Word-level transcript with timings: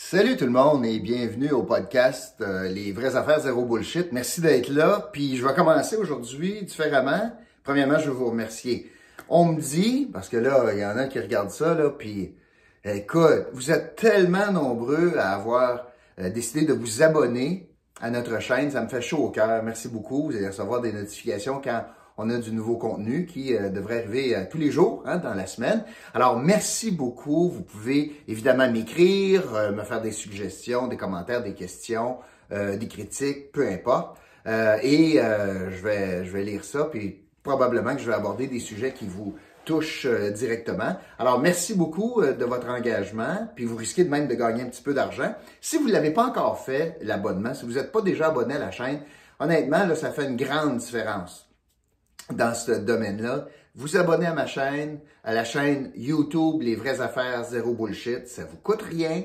Salut 0.00 0.36
tout 0.36 0.44
le 0.44 0.52
monde 0.52 0.86
et 0.86 1.00
bienvenue 1.00 1.50
au 1.50 1.64
podcast 1.64 2.36
euh, 2.40 2.68
Les 2.68 2.92
vraies 2.92 3.16
affaires 3.16 3.40
zéro 3.40 3.64
bullshit. 3.64 4.12
Merci 4.12 4.40
d'être 4.40 4.68
là. 4.68 5.10
Puis 5.12 5.36
je 5.36 5.44
vais 5.44 5.52
commencer 5.54 5.96
aujourd'hui 5.96 6.62
différemment. 6.62 7.32
Premièrement, 7.64 7.98
je 7.98 8.08
veux 8.08 8.14
vous 8.14 8.30
remercier. 8.30 8.92
On 9.28 9.46
me 9.46 9.60
dit, 9.60 10.08
parce 10.12 10.28
que 10.28 10.36
là, 10.36 10.72
il 10.72 10.78
y 10.78 10.86
en 10.86 10.96
a 10.96 11.08
qui 11.08 11.18
regardent 11.18 11.50
ça, 11.50 11.74
là, 11.74 11.90
puis 11.90 12.36
écoute, 12.84 13.48
vous 13.52 13.72
êtes 13.72 13.96
tellement 13.96 14.52
nombreux 14.52 15.18
à 15.18 15.32
avoir 15.32 15.88
euh, 16.20 16.30
décidé 16.30 16.64
de 16.64 16.74
vous 16.74 17.02
abonner 17.02 17.68
à 18.00 18.10
notre 18.10 18.40
chaîne. 18.40 18.70
Ça 18.70 18.80
me 18.82 18.88
fait 18.88 19.02
chaud 19.02 19.24
au 19.24 19.30
cœur. 19.30 19.64
Merci 19.64 19.88
beaucoup. 19.88 20.30
Vous 20.30 20.36
allez 20.36 20.46
recevoir 20.46 20.80
des 20.80 20.92
notifications 20.92 21.60
quand 21.62 21.84
on 22.18 22.28
a 22.30 22.38
du 22.38 22.52
nouveau 22.52 22.76
contenu 22.76 23.26
qui 23.26 23.54
euh, 23.54 23.70
devrait 23.70 24.00
arriver 24.00 24.36
euh, 24.36 24.44
tous 24.50 24.58
les 24.58 24.70
jours 24.70 25.02
hein, 25.06 25.18
dans 25.18 25.34
la 25.34 25.46
semaine. 25.46 25.84
Alors, 26.12 26.38
merci 26.38 26.90
beaucoup. 26.90 27.48
Vous 27.48 27.62
pouvez 27.62 28.12
évidemment 28.26 28.70
m'écrire, 28.70 29.54
euh, 29.54 29.70
me 29.70 29.84
faire 29.84 30.02
des 30.02 30.10
suggestions, 30.10 30.88
des 30.88 30.96
commentaires, 30.96 31.42
des 31.42 31.54
questions, 31.54 32.18
des 32.50 32.88
critiques, 32.88 33.52
peu 33.52 33.68
importe. 33.68 34.16
et 34.46 35.18
je, 35.18 35.82
vais, 35.82 36.24
je 36.24 36.32
vais 36.32 36.42
lire 36.42 36.64
ça, 36.64 36.84
puis 36.84 37.20
probablement 37.42 37.94
que 37.94 38.00
je 38.00 38.06
vais 38.06 38.14
aborder 38.14 38.46
des 38.46 38.58
sujets 38.58 38.94
qui 38.94 39.06
vous 39.06 39.34
touchent 39.66 40.06
directement. 40.06 40.96
Alors, 41.18 41.40
merci 41.40 41.74
beaucoup 41.74 42.22
de 42.22 42.44
votre 42.46 42.70
engagement, 42.70 43.50
puis 43.54 43.66
vous 43.66 43.76
risquez 43.76 44.02
de 44.02 44.08
même 44.08 44.28
de 44.28 44.34
gagner 44.34 44.62
un 44.62 44.68
petit 44.68 44.80
peu 44.80 44.94
d'argent. 44.94 45.34
Si 45.60 45.76
vous 45.76 45.88
ne 45.88 45.92
l'avez 45.92 46.10
pas 46.10 46.24
encore 46.24 46.58
fait, 46.58 46.96
l'abonnement, 47.02 47.52
si 47.52 47.66
vous 47.66 47.74
n'êtes 47.74 47.92
pas 47.92 48.00
déjà 48.00 48.28
abonné 48.28 48.54
à 48.54 48.58
la 48.58 48.70
chaîne, 48.70 49.00
honnêtement, 49.38 49.84
là, 49.84 49.94
ça 49.94 50.10
fait 50.10 50.24
une 50.24 50.38
grande 50.38 50.78
différence 50.78 51.47
dans 52.32 52.54
ce 52.54 52.72
domaine-là. 52.72 53.48
Vous 53.74 53.96
abonnez 53.96 54.26
à 54.26 54.34
ma 54.34 54.46
chaîne, 54.46 55.00
à 55.24 55.32
la 55.32 55.44
chaîne 55.44 55.92
YouTube 55.94 56.62
Les 56.62 56.74
vraies 56.74 57.00
affaires 57.00 57.44
zéro 57.44 57.74
bullshit. 57.74 58.26
Ça 58.26 58.44
vous 58.44 58.56
coûte 58.56 58.82
rien, 58.82 59.24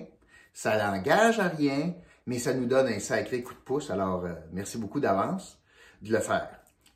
ça 0.53 0.77
n'engage 0.77 1.39
à 1.39 1.48
rien, 1.48 1.93
mais 2.27 2.39
ça 2.39 2.53
nous 2.53 2.66
donne 2.66 2.88
un 2.88 2.99
sacré 2.99 3.41
coup 3.41 3.53
de 3.53 3.59
pouce. 3.59 3.89
Alors, 3.89 4.26
euh, 4.26 4.34
merci 4.51 4.77
beaucoup 4.77 4.99
d'avance 4.99 5.60
de 6.01 6.12
le 6.12 6.20
faire. 6.20 6.49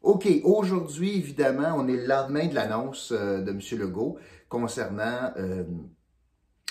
OK, 0.03 0.27
aujourd'hui, 0.43 1.17
évidemment, 1.17 1.75
on 1.75 1.87
est 1.87 1.97
le 1.97 2.05
lendemain 2.05 2.47
de 2.47 2.55
l'annonce 2.55 3.11
euh, 3.11 3.41
de 3.41 3.51
M. 3.51 3.59
Legault 3.79 4.17
concernant 4.47 5.31
euh, 5.37 5.63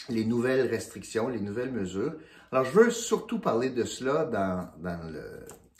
les 0.08 0.24
nouvelles 0.24 0.68
restrictions, 0.68 1.28
les 1.28 1.40
nouvelles 1.40 1.72
mesures. 1.72 2.14
Alors, 2.52 2.64
je 2.64 2.70
veux 2.70 2.90
surtout 2.90 3.40
parler 3.40 3.70
de 3.70 3.84
cela 3.84 4.24
dans, 4.24 4.70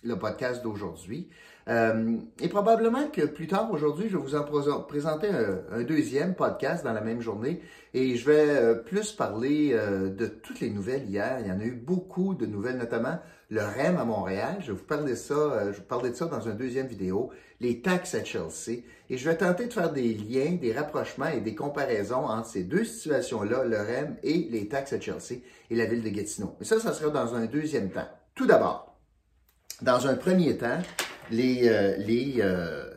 le 0.03 0.19
podcast 0.19 0.63
d'aujourd'hui. 0.63 1.29
Euh, 1.69 2.17
et 2.41 2.49
probablement 2.49 3.09
que 3.09 3.23
plus 3.23 3.49
tard 3.49 3.73
aujourd'hui, 3.73 4.09
je 4.09 4.17
vais 4.17 4.23
vous 4.23 4.37
en 4.37 4.81
présenter 4.83 5.29
un, 5.73 5.83
deuxième 5.83 6.35
podcast 6.35 6.85
dans 6.85 6.93
la 6.93 7.01
même 7.01 7.21
journée 7.21 7.61
et 7.93 8.15
je 8.15 8.25
vais 8.25 8.51
euh, 8.51 8.75
plus 8.75 9.11
parler 9.11 9.71
euh, 9.73 10.09
de 10.09 10.27
toutes 10.27 10.61
les 10.61 10.71
nouvelles 10.71 11.09
hier. 11.09 11.39
Il 11.41 11.49
y 11.49 11.51
en 11.51 11.59
a 11.59 11.65
eu 11.65 11.73
beaucoup 11.73 12.35
de 12.35 12.47
nouvelles, 12.47 12.79
notamment 12.79 13.19
le 13.51 13.63
REM 13.63 13.97
à 13.97 14.05
Montréal. 14.05 14.59
Je 14.61 14.67
vais 14.67 14.79
vous 14.79 14.85
parler 14.85 15.13
de 15.13 15.17
ça, 15.17 15.73
je 15.73 15.79
vais 15.79 15.83
parler 15.83 16.11
de 16.11 16.15
ça 16.15 16.27
dans 16.27 16.41
une 16.41 16.57
deuxième 16.57 16.87
vidéo, 16.87 17.31
les 17.61 17.83
taxes 17.83 18.15
à 18.15 18.23
Chelsea. 18.23 18.83
Et 19.11 19.19
je 19.19 19.29
vais 19.29 19.37
tenter 19.37 19.67
de 19.67 19.73
faire 19.73 19.93
des 19.93 20.15
liens, 20.15 20.57
des 20.61 20.73
rapprochements 20.73 21.29
et 21.29 21.41
des 21.41 21.55
comparaisons 21.57 22.27
entre 22.27 22.49
ces 22.49 22.63
deux 22.63 22.85
situations-là, 22.85 23.65
le 23.65 23.77
REM 23.77 24.17
et 24.23 24.49
les 24.51 24.69
taxes 24.69 24.93
à 24.93 25.01
Chelsea 25.01 25.41
et 25.71 25.75
la 25.75 25.87
ville 25.87 26.03
de 26.03 26.09
Gatineau. 26.11 26.55
Mais 26.61 26.67
ça, 26.67 26.79
ça 26.79 26.93
sera 26.93 27.11
dans 27.11 27.35
un 27.35 27.47
deuxième 27.47 27.91
temps. 27.91 28.09
Tout 28.35 28.47
d'abord, 28.47 28.97
dans 29.83 30.07
un 30.07 30.15
premier 30.15 30.57
temps, 30.57 30.81
les, 31.31 31.69
euh, 31.69 31.97
euh, 32.41 32.91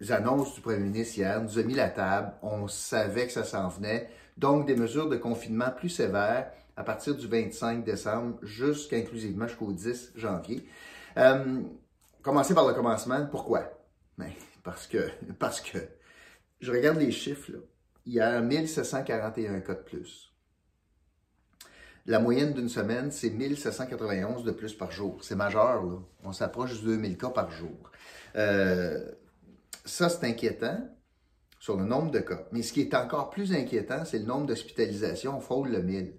les, 0.00 0.12
annonces 0.12 0.54
du 0.54 0.60
premier 0.60 0.78
ministre 0.78 1.18
hier 1.18 1.42
nous 1.42 1.58
a 1.58 1.62
mis 1.62 1.74
la 1.74 1.88
table. 1.88 2.32
On 2.42 2.68
savait 2.68 3.26
que 3.26 3.32
ça 3.32 3.44
s'en 3.44 3.68
venait. 3.68 4.08
Donc, 4.36 4.66
des 4.66 4.76
mesures 4.76 5.08
de 5.08 5.16
confinement 5.16 5.70
plus 5.70 5.88
sévères 5.88 6.50
à 6.76 6.84
partir 6.84 7.16
du 7.16 7.26
25 7.26 7.84
décembre 7.84 8.38
jusqu'inclusivement 8.42 9.48
jusqu'au 9.48 9.72
10 9.72 10.12
janvier. 10.14 10.68
Euh, 11.16 11.60
commencer 12.22 12.54
par 12.54 12.66
le 12.68 12.74
commencement. 12.74 13.26
Pourquoi? 13.26 13.64
Ben, 14.16 14.30
parce 14.62 14.86
que, 14.86 15.08
parce 15.38 15.60
que 15.60 15.78
je 16.60 16.70
regarde 16.72 16.98
les 16.98 17.10
chiffres. 17.10 17.52
Là. 17.52 17.58
Il 18.06 18.14
y 18.14 18.20
a 18.20 18.40
1741 18.40 19.60
cas 19.60 19.74
de 19.74 19.80
plus. 19.80 20.27
La 22.08 22.20
moyenne 22.20 22.54
d'une 22.54 22.70
semaine, 22.70 23.10
c'est 23.10 23.28
1791 23.28 24.42
de 24.42 24.50
plus 24.50 24.72
par 24.72 24.90
jour. 24.90 25.18
C'est 25.20 25.34
majeur, 25.34 25.84
là. 25.84 25.98
On 26.24 26.32
s'approche 26.32 26.80
de 26.80 26.86
2000 26.86 27.18
cas 27.18 27.28
par 27.28 27.50
jour. 27.50 27.92
Euh, 28.34 29.12
ça, 29.84 30.08
c'est 30.08 30.24
inquiétant 30.24 30.88
sur 31.60 31.76
le 31.76 31.84
nombre 31.84 32.10
de 32.10 32.20
cas. 32.20 32.46
Mais 32.50 32.62
ce 32.62 32.72
qui 32.72 32.80
est 32.80 32.94
encore 32.94 33.28
plus 33.28 33.52
inquiétant, 33.52 34.06
c'est 34.06 34.20
le 34.20 34.24
nombre 34.24 34.46
d'hospitalisations. 34.46 35.36
On 35.36 35.40
frôle 35.40 35.68
le 35.68 35.82
1000. 35.82 36.14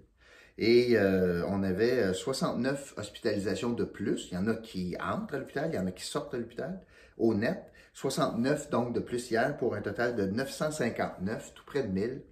Et 0.58 0.96
euh, 0.96 1.44
on 1.48 1.64
avait 1.64 2.14
69 2.14 2.94
hospitalisations 2.96 3.70
de 3.70 3.82
plus. 3.82 4.28
Il 4.30 4.34
y 4.34 4.38
en 4.38 4.46
a 4.46 4.54
qui 4.54 4.96
entrent 5.00 5.34
à 5.34 5.38
l'hôpital, 5.38 5.70
il 5.72 5.74
y 5.74 5.78
en 5.80 5.88
a 5.88 5.90
qui 5.90 6.04
sortent 6.04 6.32
de 6.32 6.38
l'hôpital 6.38 6.80
au 7.18 7.34
net. 7.34 7.64
69 7.94 8.70
donc 8.70 8.94
de 8.94 9.00
plus 9.00 9.28
hier 9.28 9.56
pour 9.56 9.74
un 9.74 9.82
total 9.82 10.14
de 10.14 10.24
959, 10.24 11.52
tout 11.52 11.64
près 11.66 11.82
de 11.82 11.88
1000. 11.88 12.22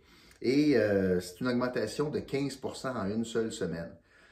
Et 0.40 0.76
euh, 0.76 1.20
c'est 1.20 1.40
une 1.40 1.48
augmentation 1.48 2.10
de 2.10 2.20
15% 2.20 2.96
en 2.96 3.10
une 3.10 3.24
seule 3.24 3.52
semaine. 3.52 3.90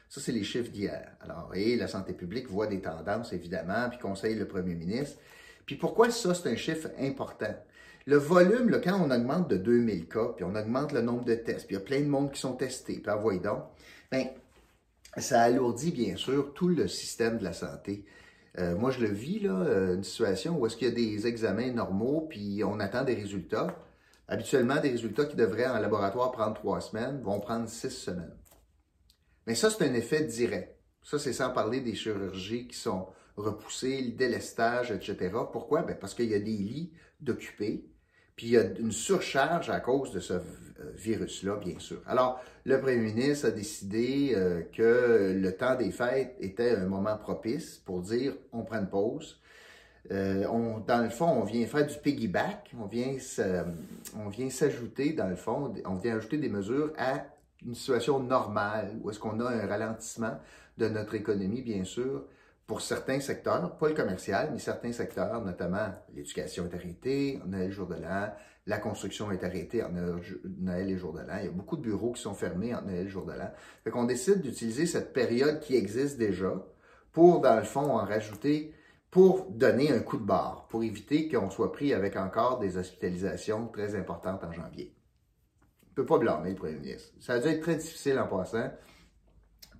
Ça, 0.09 0.21
c'est 0.21 0.31
les 0.31 0.43
chiffres 0.43 0.71
d'hier. 0.71 1.11
Alors, 1.21 1.51
et 1.53 1.75
la 1.75 1.87
santé 1.87 2.13
publique 2.13 2.49
voit 2.49 2.67
des 2.67 2.79
tendances, 2.79 3.33
évidemment, 3.33 3.89
puis 3.89 3.99
conseille 3.99 4.35
le 4.35 4.47
premier 4.47 4.75
ministre. 4.75 5.19
Puis 5.65 5.75
pourquoi 5.75 6.09
ça, 6.11 6.33
c'est 6.33 6.49
un 6.49 6.55
chiffre 6.55 6.89
important? 6.97 7.53
Le 8.05 8.15
volume, 8.15 8.79
quand 8.81 9.01
on 9.01 9.11
augmente 9.11 9.49
de 9.49 9.57
2000 9.57 10.07
cas, 10.07 10.29
puis 10.33 10.45
on 10.45 10.55
augmente 10.55 10.93
le 10.93 11.01
nombre 11.01 11.25
de 11.25 11.35
tests, 11.35 11.67
puis 11.67 11.75
il 11.75 11.79
y 11.79 11.81
a 11.81 11.85
plein 11.85 11.99
de 11.99 12.07
monde 12.07 12.31
qui 12.31 12.39
sont 12.39 12.53
testés, 12.53 12.99
puis 12.99 13.11
envoyez 13.11 13.41
donc, 13.41 13.63
bien, 14.09 14.29
ça 15.17 15.41
alourdit 15.41 15.91
bien 15.91 16.15
sûr 16.15 16.53
tout 16.53 16.69
le 16.69 16.87
système 16.87 17.37
de 17.37 17.43
la 17.43 17.51
santé. 17.51 18.05
Euh, 18.59 18.77
moi, 18.77 18.91
je 18.91 19.01
le 19.01 19.09
vis, 19.09 19.39
là, 19.39 19.51
euh, 19.51 19.95
une 19.95 20.05
situation 20.05 20.57
où 20.57 20.65
est-ce 20.65 20.77
qu'il 20.77 20.87
y 20.87 20.91
a 20.91 20.95
des 20.95 21.27
examens 21.27 21.71
normaux, 21.71 22.27
puis 22.29 22.63
on 22.63 22.79
attend 22.79 23.03
des 23.03 23.13
résultats. 23.13 23.75
Habituellement, 24.27 24.81
des 24.81 24.89
résultats 24.89 25.25
qui 25.25 25.35
devraient 25.35 25.67
en 25.67 25.79
laboratoire 25.79 26.31
prendre 26.31 26.55
trois 26.55 26.81
semaines 26.81 27.21
vont 27.21 27.39
prendre 27.39 27.69
six 27.69 27.91
semaines. 27.91 28.35
Mais 29.45 29.55
ça, 29.55 29.69
c'est 29.69 29.87
un 29.87 29.93
effet 29.93 30.23
direct. 30.23 30.77
Ça, 31.01 31.17
c'est 31.17 31.31
sans 31.31 31.51
parler 31.51 31.79
des 31.79 31.95
chirurgies 31.95 32.67
qui 32.67 32.77
sont 32.77 33.07
repoussées, 33.37 34.01
le 34.01 34.11
délestage, 34.11 34.91
etc. 34.91 35.31
Pourquoi? 35.51 35.83
Ben 35.83 35.95
parce 35.97 36.13
qu'il 36.13 36.29
y 36.29 36.35
a 36.35 36.39
des 36.39 36.57
lits 36.57 36.91
d'occupés, 37.21 37.85
puis 38.35 38.47
il 38.47 38.51
y 38.51 38.57
a 38.57 38.63
une 38.63 38.91
surcharge 38.91 39.69
à 39.69 39.79
cause 39.79 40.11
de 40.11 40.19
ce 40.19 40.33
euh, 40.33 40.39
virus-là, 40.95 41.55
bien 41.57 41.79
sûr. 41.79 42.01
Alors, 42.05 42.41
le 42.65 42.79
premier 42.79 42.97
ministre 42.97 43.47
a 43.47 43.51
décidé 43.51 44.33
euh, 44.35 44.63
que 44.73 45.33
le 45.35 45.55
temps 45.55 45.75
des 45.75 45.91
fêtes 45.91 46.35
était 46.39 46.71
un 46.71 46.87
moment 46.87 47.17
propice 47.17 47.77
pour 47.77 48.01
dire 48.01 48.35
on 48.51 48.63
prend 48.63 48.79
une 48.79 48.89
pause, 48.89 49.39
euh, 50.11 50.45
on, 50.47 50.79
dans 50.79 51.03
le 51.03 51.09
fond, 51.09 51.27
on 51.27 51.43
vient 51.43 51.65
faire 51.65 51.85
du 51.85 51.95
piggyback, 51.97 52.71
on 52.79 52.85
vient, 52.85 53.15
on 54.15 54.29
vient 54.29 54.49
s'ajouter, 54.49 55.13
dans 55.13 55.27
le 55.27 55.35
fond, 55.35 55.73
on 55.85 55.95
vient 55.95 56.15
ajouter 56.15 56.37
des 56.37 56.49
mesures 56.49 56.93
à 56.97 57.25
une 57.65 57.75
situation 57.75 58.19
normale, 58.19 58.95
où 59.01 59.09
est-ce 59.09 59.19
qu'on 59.19 59.39
a 59.39 59.49
un 59.49 59.67
ralentissement 59.67 60.39
de 60.77 60.87
notre 60.87 61.15
économie, 61.15 61.61
bien 61.61 61.83
sûr, 61.83 62.23
pour 62.67 62.81
certains 62.81 63.19
secteurs, 63.19 63.77
pas 63.77 63.87
le 63.87 63.95
commercial, 63.95 64.49
mais 64.51 64.59
certains 64.59 64.91
secteurs, 64.91 65.43
notamment 65.43 65.87
l'éducation 66.13 66.65
est 66.65 66.75
arrêtée, 66.75 67.39
on 67.47 67.53
a 67.53 67.65
le 67.65 67.71
jour 67.71 67.87
de 67.87 67.95
l'an, 67.95 68.29
la 68.65 68.77
construction 68.77 69.31
est 69.31 69.43
arrêtée 69.43 69.81
en 69.81 69.89
Noël 70.59 70.89
et 70.89 70.97
jour 70.97 71.13
de 71.13 71.19
l'an. 71.19 71.37
Il 71.39 71.45
y 71.45 71.47
a 71.47 71.51
beaucoup 71.51 71.77
de 71.77 71.81
bureaux 71.81 72.11
qui 72.11 72.21
sont 72.21 72.33
fermés 72.33 72.75
en 72.75 72.81
Noël 72.81 73.07
et 73.07 73.09
jour 73.09 73.25
de 73.25 73.31
l'an. 73.31 73.49
Fait 73.85 73.89
qu'on 73.89 74.03
décide 74.03 74.41
d'utiliser 74.41 74.85
cette 74.85 75.13
période 75.13 75.61
qui 75.61 75.77
existe 75.77 76.17
déjà 76.17 76.53
pour, 77.13 77.39
dans 77.39 77.55
le 77.55 77.63
fond, 77.63 77.89
en 77.91 78.03
rajouter 78.03 78.73
pour 79.17 79.49
donner 79.49 79.91
un 79.91 80.01
coup 80.01 80.17
de 80.17 80.23
barre, 80.23 80.67
pour 80.67 80.83
éviter 80.83 81.27
qu'on 81.27 81.49
soit 81.49 81.71
pris 81.71 81.91
avec 81.91 82.15
encore 82.15 82.59
des 82.59 82.77
hospitalisations 82.77 83.67
très 83.69 83.95
importantes 83.95 84.43
en 84.43 84.51
janvier. 84.51 84.95
On 85.81 85.89
ne 85.89 85.95
peut 85.95 86.05
pas 86.05 86.19
blâmer 86.19 86.51
le 86.51 86.55
premier 86.55 86.75
ministre. 86.75 87.15
Ça 87.19 87.33
a 87.33 87.39
dû 87.39 87.47
être 87.47 87.61
très 87.61 87.77
difficile 87.77 88.19
en 88.19 88.27
passant 88.27 88.69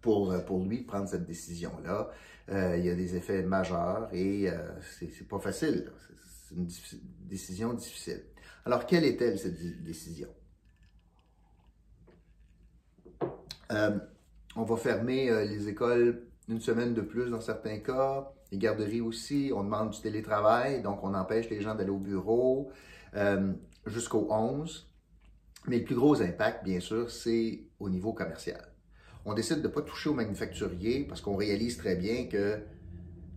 pour, 0.02 0.32
euh, 0.32 0.40
pour 0.40 0.66
lui 0.66 0.82
de 0.82 0.88
prendre 0.88 1.08
cette 1.08 1.28
décision-là. 1.28 2.10
Euh, 2.50 2.78
il 2.78 2.86
y 2.88 2.90
a 2.90 2.96
des 2.96 3.16
effets 3.16 3.44
majeurs 3.44 4.10
et 4.12 4.50
euh, 4.50 4.58
c'est 4.82 5.28
pas 5.28 5.38
facile. 5.38 5.92
C'est 6.50 6.56
une 6.56 6.68
décision 7.28 7.76
difficile. 7.76 8.24
Alors, 8.66 8.88
quelle 8.88 9.04
est-elle 9.04 9.38
cette 9.38 9.84
décision? 9.84 10.30
on 13.70 14.64
va 14.64 14.78
fermer 14.78 15.46
les 15.46 15.68
écoles 15.68 16.24
une 16.48 16.60
semaine 16.60 16.96
de 16.96 17.02
plus 17.02 17.30
dans 17.30 17.42
certains 17.42 17.78
cas 17.78 18.32
les 18.52 18.58
garderies 18.58 19.02
aussi, 19.02 19.52
on 19.54 19.64
demande 19.64 19.92
du 19.92 20.02
télétravail, 20.02 20.82
donc 20.82 21.04
on 21.04 21.14
empêche 21.14 21.50
les 21.50 21.62
gens 21.62 21.76
d'aller 21.76 21.90
au 21.90 22.00
bureau 22.00 22.72
euh, 23.16 23.54
jusqu'au 23.86 24.28
11. 24.30 24.90
Mais 25.68 25.80
le 25.80 25.84
plus 25.84 25.96
gros 25.96 26.22
impact, 26.22 26.64
bien 26.64 26.80
sûr, 26.80 27.12
c'est 27.12 27.62
au 27.80 27.90
niveau 27.90 28.14
commercial. 28.14 28.62
On 29.26 29.34
décide 29.34 29.58
de 29.58 29.68
ne 29.68 29.74
pas 29.74 29.82
toucher 29.82 30.10
aux 30.10 30.14
manufacturiers 30.14 31.04
parce 31.04 31.20
qu'on 31.20 31.36
réalise 31.36 31.78
très 31.78 31.96
bien 31.96 32.28
que 32.28 32.62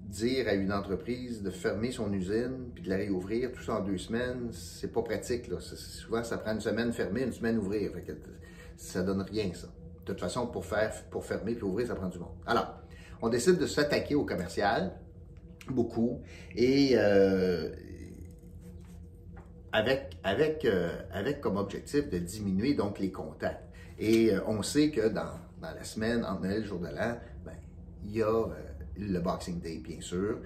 dire 0.05 0.49
à 0.49 0.55
une 0.55 0.73
entreprise 0.73 1.43
de 1.43 1.51
fermer 1.51 1.91
son 1.91 2.13
usine 2.13 2.71
puis 2.75 2.83
de 2.85 2.89
la 2.91 2.97
réouvrir 2.97 3.53
tout 3.53 3.63
ça 3.63 3.77
en 3.77 3.81
deux 3.81 3.99
semaines, 3.99 4.51
c'est 4.53 4.93
pas 4.93 5.03
pratique. 5.03 5.51
Souvent, 5.61 6.23
ça 6.23 6.39
prend 6.39 6.53
une 6.53 6.61
semaine 6.61 6.93
fermée, 6.93 7.23
une 7.23 7.33
semaine 7.33 7.59
ouvrir. 7.59 7.93
Ça 8.07 8.13
ça 8.77 9.03
donne 9.03 9.23
rien, 9.23 9.53
ça. 9.55 9.67
de 9.67 10.05
toute 10.05 10.21
façon, 10.21 10.47
pour, 10.47 10.65
faire, 10.65 10.93
pour 11.11 11.25
fermer 11.25 11.55
puis 11.55 11.65
ouvrir, 11.65 11.89
ça 11.89 11.95
prend 11.95 12.09
du 12.09 12.19
monde. 12.19 12.37
Alors, 12.47 12.80
on 13.23 13.29
décide 13.29 13.59
de 13.59 13.67
s'attaquer 13.67 14.15
au 14.15 14.25
commercial, 14.25 14.93
beaucoup, 15.69 16.21
et 16.57 16.93
euh, 16.95 17.71
avec, 19.73 20.17
avec, 20.25 20.65
euh, 20.65 20.91
avec 21.13 21.41
comme 21.41 21.57
objectif 21.57 22.09
de 22.09 22.19
diminuer 22.19 22.75
donc 22.75 22.99
les 22.99 23.11
contacts. 23.11 23.65
Et 23.99 24.33
euh, 24.33 24.41
on 24.47 24.63
sait 24.63 24.91
que 24.91 25.09
dans, 25.09 25.39
dans, 25.61 25.75
la 25.75 25.85
semaine, 25.85 26.25
entre 26.25 26.43
Noël 26.43 26.61
le 26.61 26.67
jour 26.67 26.81
de 26.81 26.87
l'an, 26.87 27.19
ben, 27.45 27.53
il 28.05 28.17
y 28.17 28.23
a 28.23 28.47
le 28.99 29.21
Boxing 29.21 29.61
Day, 29.61 29.81
bien 29.83 30.01
sûr, 30.01 30.41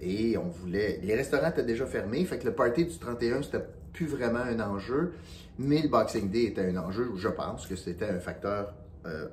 et 0.00 0.36
on 0.36 0.48
voulait... 0.48 1.00
Les 1.02 1.14
restaurants 1.14 1.48
étaient 1.48 1.64
déjà 1.64 1.86
fermés, 1.86 2.24
fait 2.26 2.38
que 2.38 2.44
le 2.44 2.54
party 2.54 2.84
du 2.84 2.98
31, 2.98 3.42
c'était 3.42 3.64
plus 3.92 4.06
vraiment 4.06 4.40
un 4.40 4.60
enjeu, 4.60 5.14
mais 5.58 5.82
le 5.82 5.88
Boxing 5.88 6.30
Day 6.30 6.44
était 6.44 6.66
un 6.66 6.76
enjeu, 6.76 7.12
je 7.16 7.28
pense 7.28 7.66
que 7.66 7.74
c'était 7.74 8.08
un 8.08 8.20
facteur 8.20 8.74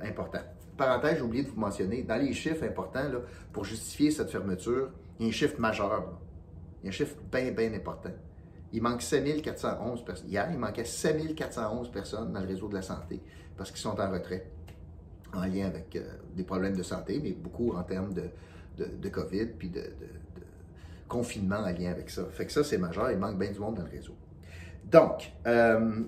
important 0.02 0.42
parenthèse, 0.76 1.18
j'ai 1.18 1.22
oublié 1.22 1.44
de 1.44 1.50
vous 1.50 1.60
mentionner, 1.60 2.04
dans 2.04 2.18
les 2.18 2.34
chiffres 2.34 2.64
importants, 2.64 3.10
pour 3.52 3.66
justifier 3.66 4.12
cette 4.12 4.30
fermeture, 4.30 4.90
il 5.20 5.24
y 5.24 5.26
a 5.26 5.30
un 5.30 5.32
chiffre 5.32 5.60
majeur. 5.60 6.20
Il 6.82 6.86
y 6.86 6.88
a 6.88 6.90
un 6.90 6.92
chiffre 6.92 7.16
bien, 7.32 7.52
bien 7.52 7.74
important. 7.74 8.12
Il 8.74 8.82
manque 8.82 9.02
7411 9.02 10.04
personnes. 10.04 10.30
Hier, 10.30 10.48
il 10.52 10.58
manquait 10.58 10.86
7411 10.86 11.92
personnes 11.92 12.34
dans 12.34 12.42
le 12.42 12.48
réseau 12.48 12.68
de 12.68 12.76
la 12.76 12.82
santé 12.82 13.22
parce 13.58 13.72
qu'ils 13.72 13.80
sont 13.80 14.00
en 14.00 14.12
retrait 14.12 14.52
en 15.34 15.46
lien 15.46 15.68
avec 15.68 15.96
euh, 15.96 16.04
des 16.36 16.44
problèmes 16.44 16.76
de 16.76 16.84
santé, 16.84 17.20
mais 17.22 17.32
beaucoup 17.32 17.74
en 17.74 17.84
termes 17.84 18.14
de, 18.14 18.30
de, 18.78 19.10
COVID 19.10 19.48
puis 19.58 19.70
de, 19.70 19.84
confinement 21.08 21.60
en 21.60 21.72
lien 21.72 21.92
avec 21.92 22.10
ça. 22.10 22.26
Fait 22.32 22.46
que 22.46 22.52
ça, 22.52 22.64
c'est 22.64 22.78
majeur. 22.78 23.12
Il 23.12 23.18
manque 23.18 23.40
bien 23.40 23.52
du 23.52 23.60
monde 23.60 23.76
dans 23.76 23.84
le 23.84 23.92
réseau. 23.92 24.16
Donc, 24.86 25.32
euh, 25.48 26.02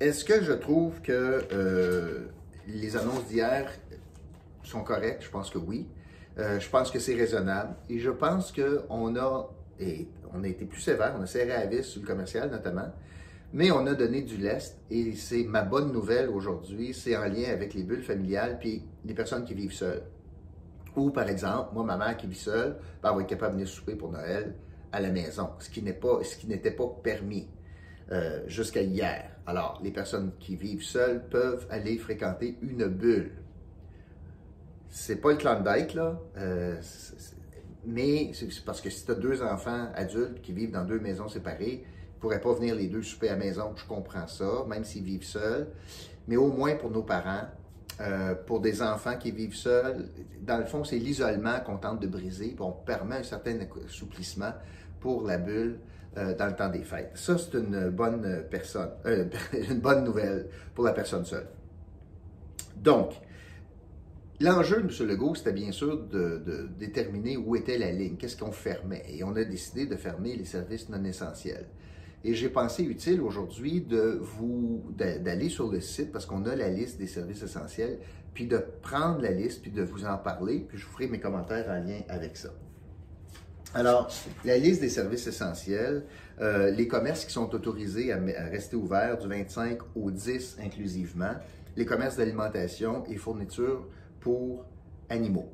est-ce 0.00 0.24
que 0.24 0.42
je 0.42 0.52
trouve 0.52 1.00
que 1.02 1.42
euh, 1.52 2.26
les 2.66 2.96
annonces 2.96 3.24
d'hier 3.26 3.70
sont 4.62 4.82
correctes? 4.82 5.22
Je 5.22 5.30
pense 5.30 5.50
que 5.50 5.58
oui. 5.58 5.86
Euh, 6.38 6.60
je 6.60 6.68
pense 6.68 6.90
que 6.90 6.98
c'est 6.98 7.14
raisonnable. 7.14 7.76
Et 7.88 7.98
je 7.98 8.10
pense 8.10 8.52
qu'on 8.52 9.16
a, 9.16 9.50
on 10.34 10.44
a 10.44 10.48
été 10.48 10.64
plus 10.66 10.80
sévère, 10.80 11.14
on 11.18 11.22
a 11.22 11.26
serré 11.26 11.52
à 11.52 11.66
vis 11.66 11.84
sur 11.84 12.02
le 12.02 12.06
commercial 12.06 12.50
notamment, 12.50 12.92
mais 13.52 13.70
on 13.70 13.86
a 13.86 13.94
donné 13.94 14.22
du 14.22 14.36
lest. 14.36 14.78
Et 14.90 15.14
c'est 15.14 15.44
ma 15.44 15.62
bonne 15.62 15.92
nouvelle 15.92 16.28
aujourd'hui, 16.28 16.92
c'est 16.92 17.16
en 17.16 17.24
lien 17.24 17.50
avec 17.50 17.74
les 17.74 17.82
bulles 17.82 18.02
familiales 18.02 18.58
puis 18.58 18.84
les 19.04 19.14
personnes 19.14 19.44
qui 19.44 19.54
vivent 19.54 19.72
seules. 19.72 20.02
Ou 20.96 21.10
par 21.10 21.28
exemple, 21.28 21.74
moi, 21.74 21.84
ma 21.84 21.96
mère 21.96 22.16
qui 22.16 22.26
vit 22.26 22.34
seule, 22.34 22.76
ben, 23.02 23.10
elle 23.10 23.16
va 23.16 23.22
être 23.22 23.28
capable 23.28 23.52
de 23.52 23.58
venir 23.60 23.68
souper 23.68 23.94
pour 23.94 24.10
Noël 24.10 24.54
à 24.92 25.00
la 25.00 25.10
maison, 25.10 25.50
ce 25.58 25.68
qui 25.68 25.82
n'est 25.82 25.92
pas, 25.92 26.22
ce 26.22 26.36
qui 26.36 26.46
n'était 26.46 26.70
pas 26.70 26.86
permis. 27.02 27.48
Euh, 28.12 28.44
jusqu'à 28.46 28.82
hier. 28.82 29.30
Alors, 29.46 29.80
les 29.82 29.90
personnes 29.90 30.30
qui 30.38 30.54
vivent 30.54 30.84
seules 30.84 31.24
peuvent 31.28 31.66
aller 31.70 31.98
fréquenter 31.98 32.56
une 32.62 32.86
bulle. 32.86 33.32
C'est 34.88 35.16
pas 35.16 35.32
le 35.32 35.38
Klondike, 35.38 35.94
là, 35.94 36.16
euh, 36.36 36.76
mais 37.84 38.30
c'est 38.32 38.64
parce 38.64 38.80
que 38.80 38.90
si 38.90 39.04
tu 39.04 39.10
as 39.10 39.16
deux 39.16 39.42
enfants 39.42 39.88
adultes 39.94 40.40
qui 40.40 40.52
vivent 40.52 40.70
dans 40.70 40.84
deux 40.84 41.00
maisons 41.00 41.28
séparées, 41.28 41.84
ils 41.84 42.20
pourraient 42.20 42.40
pas 42.40 42.52
venir 42.52 42.76
les 42.76 42.86
deux 42.86 43.02
souper 43.02 43.28
à 43.28 43.32
la 43.32 43.44
maison. 43.44 43.72
Je 43.74 43.84
comprends 43.84 44.28
ça, 44.28 44.64
même 44.68 44.84
s'ils 44.84 45.04
vivent 45.04 45.24
seuls. 45.24 45.66
Mais 46.28 46.36
au 46.36 46.52
moins 46.52 46.76
pour 46.76 46.92
nos 46.92 47.02
parents, 47.02 47.46
euh, 48.00 48.34
pour 48.34 48.60
des 48.60 48.82
enfants 48.82 49.16
qui 49.16 49.32
vivent 49.32 49.56
seuls, 49.56 50.08
dans 50.42 50.58
le 50.58 50.64
fond, 50.64 50.84
c'est 50.84 50.98
l'isolement 50.98 51.58
qu'on 51.60 51.78
tente 51.78 52.00
de 52.00 52.06
briser. 52.06 52.54
on 52.60 52.70
permet 52.70 53.16
un 53.16 53.22
certain 53.24 53.58
assouplissement 53.84 54.52
pour 55.00 55.26
la 55.26 55.38
bulle. 55.38 55.80
Euh, 56.18 56.34
dans 56.34 56.46
le 56.46 56.56
temps 56.56 56.70
des 56.70 56.82
fêtes. 56.82 57.10
Ça, 57.14 57.36
c'est 57.36 57.58
une 57.58 57.90
bonne 57.90 58.44
personne, 58.50 58.88
euh, 59.04 59.26
une 59.70 59.80
bonne 59.80 60.02
nouvelle 60.02 60.48
pour 60.74 60.82
la 60.82 60.92
personne 60.92 61.26
seule. 61.26 61.46
Donc, 62.74 63.12
l'enjeu 64.40 64.82
de 64.82 64.88
M. 64.88 65.08
Legault, 65.08 65.34
c'était 65.34 65.52
bien 65.52 65.72
sûr 65.72 66.04
de, 66.04 66.70
déterminer 66.78 67.36
où 67.36 67.54
était 67.54 67.76
la 67.76 67.92
ligne, 67.92 68.16
qu'est-ce 68.16 68.38
qu'on 68.38 68.52
fermait. 68.52 69.04
Et 69.10 69.24
on 69.24 69.36
a 69.36 69.44
décidé 69.44 69.84
de 69.84 69.94
fermer 69.94 70.36
les 70.36 70.46
services 70.46 70.88
non 70.88 71.04
essentiels. 71.04 71.66
Et 72.24 72.32
j'ai 72.32 72.48
pensé 72.48 72.82
utile 72.82 73.20
aujourd'hui 73.20 73.82
de 73.82 74.18
vous 74.22 74.84
d'aller 74.96 75.50
sur 75.50 75.70
le 75.70 75.82
site 75.82 76.12
parce 76.12 76.24
qu'on 76.24 76.46
a 76.46 76.56
la 76.56 76.70
liste 76.70 76.98
des 76.98 77.08
services 77.08 77.42
essentiels, 77.42 77.98
puis 78.32 78.46
de 78.46 78.56
prendre 78.80 79.20
la 79.20 79.32
liste, 79.32 79.60
puis 79.60 79.70
de 79.70 79.82
vous 79.82 80.06
en 80.06 80.16
parler, 80.16 80.64
puis 80.66 80.78
je 80.78 80.86
vous 80.86 80.92
ferai 80.92 81.08
mes 81.08 81.20
commentaires 81.20 81.68
en 81.68 81.86
lien 81.86 82.00
avec 82.08 82.38
ça. 82.38 82.54
Alors, 83.74 84.08
la 84.44 84.56
liste 84.56 84.80
des 84.80 84.88
services 84.88 85.26
essentiels, 85.26 86.04
euh, 86.40 86.70
les 86.70 86.88
commerces 86.88 87.24
qui 87.24 87.32
sont 87.32 87.54
autorisés 87.54 88.12
à, 88.12 88.18
rester 88.50 88.76
ouverts 88.76 89.18
du 89.18 89.28
25 89.28 89.78
au 89.94 90.10
10 90.10 90.58
inclusivement, 90.62 91.34
les 91.76 91.84
commerces 91.84 92.16
d'alimentation 92.16 93.04
et 93.06 93.16
fournitures 93.16 93.86
pour 94.20 94.64
animaux. 95.10 95.50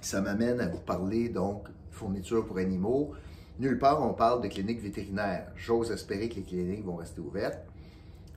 Ça 0.00 0.20
m'amène 0.20 0.60
à 0.60 0.68
vous 0.68 0.80
parler 0.80 1.28
donc 1.28 1.68
fournitures 1.90 2.44
pour 2.44 2.58
animaux. 2.58 3.12
Nulle 3.58 3.78
part 3.78 4.02
on 4.02 4.12
parle 4.12 4.42
de 4.42 4.48
cliniques 4.48 4.82
vétérinaires. 4.82 5.50
J'ose 5.56 5.92
espérer 5.92 6.28
que 6.28 6.34
les 6.34 6.42
cliniques 6.42 6.84
vont 6.84 6.96
rester 6.96 7.20
ouvertes. 7.20 7.64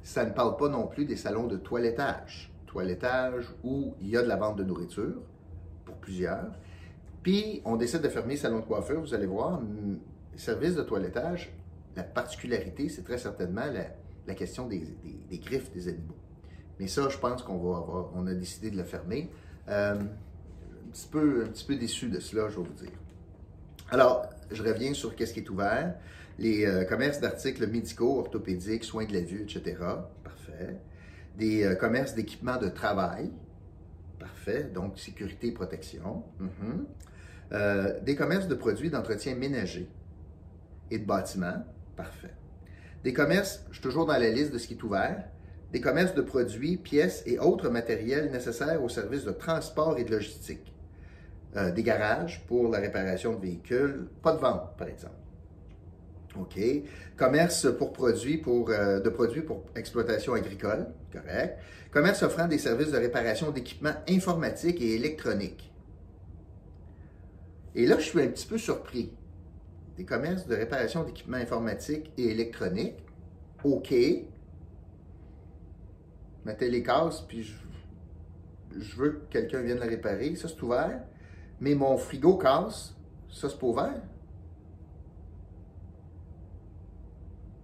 Ça 0.03 0.23
ne 0.23 0.31
parle 0.31 0.55
pas 0.55 0.69
non 0.69 0.87
plus 0.87 1.05
des 1.05 1.17
salons 1.17 1.47
de 1.47 1.57
toilettage. 1.57 2.53
Toilettage 2.67 3.47
où 3.63 3.95
il 3.99 4.09
y 4.09 4.17
a 4.17 4.21
de 4.21 4.27
la 4.27 4.37
vente 4.37 4.55
de 4.55 4.63
nourriture, 4.63 5.21
plusieurs. 6.07 6.51
Puis, 7.21 7.61
on 7.65 7.75
décide 7.75 8.01
de 8.01 8.07
fermer 8.07 8.35
le 8.35 8.39
salon 8.39 8.59
de 8.59 8.65
coiffure. 8.65 9.01
Vous 9.01 9.13
allez 9.13 9.25
voir, 9.25 9.61
service 10.37 10.75
de 10.75 10.83
toilettage, 10.83 11.53
la 11.97 12.03
particularité, 12.03 12.87
c'est 12.87 13.03
très 13.03 13.17
certainement 13.17 13.65
la, 14.25 14.35
question 14.35 14.67
des, 14.67 14.81
griffes 15.31 15.71
des 15.73 15.89
animaux. 15.89 16.15
Mais 16.79 16.87
ça, 16.87 17.09
je 17.09 17.17
pense 17.17 17.43
qu'on 17.43 17.57
va 17.57 17.77
avoir, 17.79 18.11
on 18.15 18.25
a 18.27 18.33
décidé 18.33 18.71
de 18.71 18.77
le 18.77 18.83
fermer. 18.83 19.29
Euh, 19.67 19.95
un, 19.95 20.91
petit 20.93 21.07
peu, 21.11 21.43
un 21.45 21.49
petit 21.49 21.65
peu 21.65 21.75
déçu 21.75 22.07
de 22.07 22.19
cela, 22.21 22.47
je 22.47 22.55
vais 22.55 22.63
vous 22.63 22.85
dire. 22.85 22.97
Alors, 23.89 24.29
je 24.51 24.63
reviens 24.63 24.93
sur 24.93 25.13
qu'est-ce 25.15 25.33
qui 25.33 25.41
est 25.41 25.49
ouvert. 25.49 25.95
Les 26.39 26.65
euh, 26.65 26.85
commerces 26.85 27.19
d'articles 27.19 27.67
médicaux, 27.67 28.19
orthopédiques, 28.19 28.85
soins 28.85 29.05
de 29.05 29.13
la 29.13 29.21
vue, 29.21 29.41
etc. 29.41 29.75
Parfait. 30.23 30.77
Des 31.37 31.65
euh, 31.65 31.75
commerces 31.75 32.13
d'équipements 32.13 32.57
de 32.57 32.69
travail, 32.69 33.31
Parfait. 34.19 34.63
Donc, 34.73 34.99
sécurité 34.99 35.47
et 35.47 35.51
protection. 35.51 36.23
Mhm. 36.39 36.85
Euh, 37.53 37.99
des 38.01 38.15
commerces 38.15 38.47
de 38.47 38.55
produits 38.55 38.89
d'entretien 38.89 39.35
ménager 39.35 39.89
et 40.91 40.99
de 40.99 41.05
bâtiments. 41.05 41.63
Parfait. 41.95 42.33
Des 43.03 43.13
commerces, 43.13 43.63
je 43.69 43.75
suis 43.75 43.81
toujours 43.81 44.05
dans 44.05 44.17
la 44.17 44.29
liste 44.29 44.51
de 44.51 44.57
ce 44.57 44.67
qui 44.67 44.73
est 44.73 44.83
ouvert. 44.83 45.23
Des 45.71 45.81
commerces 45.81 46.13
de 46.13 46.21
produits, 46.21 46.77
pièces 46.77 47.23
et 47.25 47.39
autres 47.39 47.69
matériels 47.69 48.31
nécessaires 48.31 48.83
au 48.83 48.89
service 48.89 49.23
de 49.23 49.31
transport 49.31 49.97
et 49.97 50.03
de 50.03 50.11
logistique. 50.11 50.73
Euh, 51.55 51.71
des 51.71 51.83
garages 51.83 52.45
pour 52.47 52.69
la 52.69 52.79
réparation 52.79 53.35
de 53.35 53.41
véhicules. 53.41 54.07
Pas 54.21 54.33
de 54.33 54.39
vente, 54.39 54.77
par 54.77 54.87
exemple. 54.87 55.15
OK. 56.41 56.59
Commerce 57.15 57.67
pour 57.77 57.93
produits 57.93 58.37
pour, 58.37 58.69
euh, 58.69 58.99
de 58.99 59.09
produits 59.09 59.41
pour 59.41 59.63
exploitation 59.75 60.33
agricole. 60.33 60.87
Correct. 61.11 61.57
Commerce 61.91 62.21
offrant 62.23 62.47
des 62.47 62.57
services 62.57 62.91
de 62.91 62.97
réparation 62.97 63.51
d'équipements 63.51 63.95
informatiques 64.09 64.81
et 64.81 64.95
électroniques. 64.95 65.71
Et 67.75 67.85
là, 67.85 67.97
je 67.99 68.05
suis 68.05 68.21
un 68.21 68.27
petit 68.27 68.47
peu 68.47 68.57
surpris. 68.57 69.13
Des 69.97 70.05
commerces 70.05 70.47
de 70.47 70.55
réparation 70.55 71.03
d'équipements 71.03 71.37
informatiques 71.37 72.11
et 72.17 72.25
électroniques. 72.25 73.03
OK. 73.63 73.93
Mettez 76.45 76.69
les 76.69 76.83
cases, 76.83 77.21
puis 77.27 77.43
je, 77.43 77.53
je 78.79 78.95
veux 78.95 79.09
que 79.11 79.31
quelqu'un 79.31 79.61
vienne 79.61 79.79
le 79.79 79.87
réparer. 79.87 80.35
Ça, 80.35 80.47
c'est 80.47 80.61
ouvert. 80.61 81.01
Mais 81.59 81.75
mon 81.75 81.97
frigo 81.97 82.37
casse. 82.37 82.95
Ça, 83.29 83.49
c'est 83.49 83.59
pas 83.59 83.67
ouvert. 83.67 84.01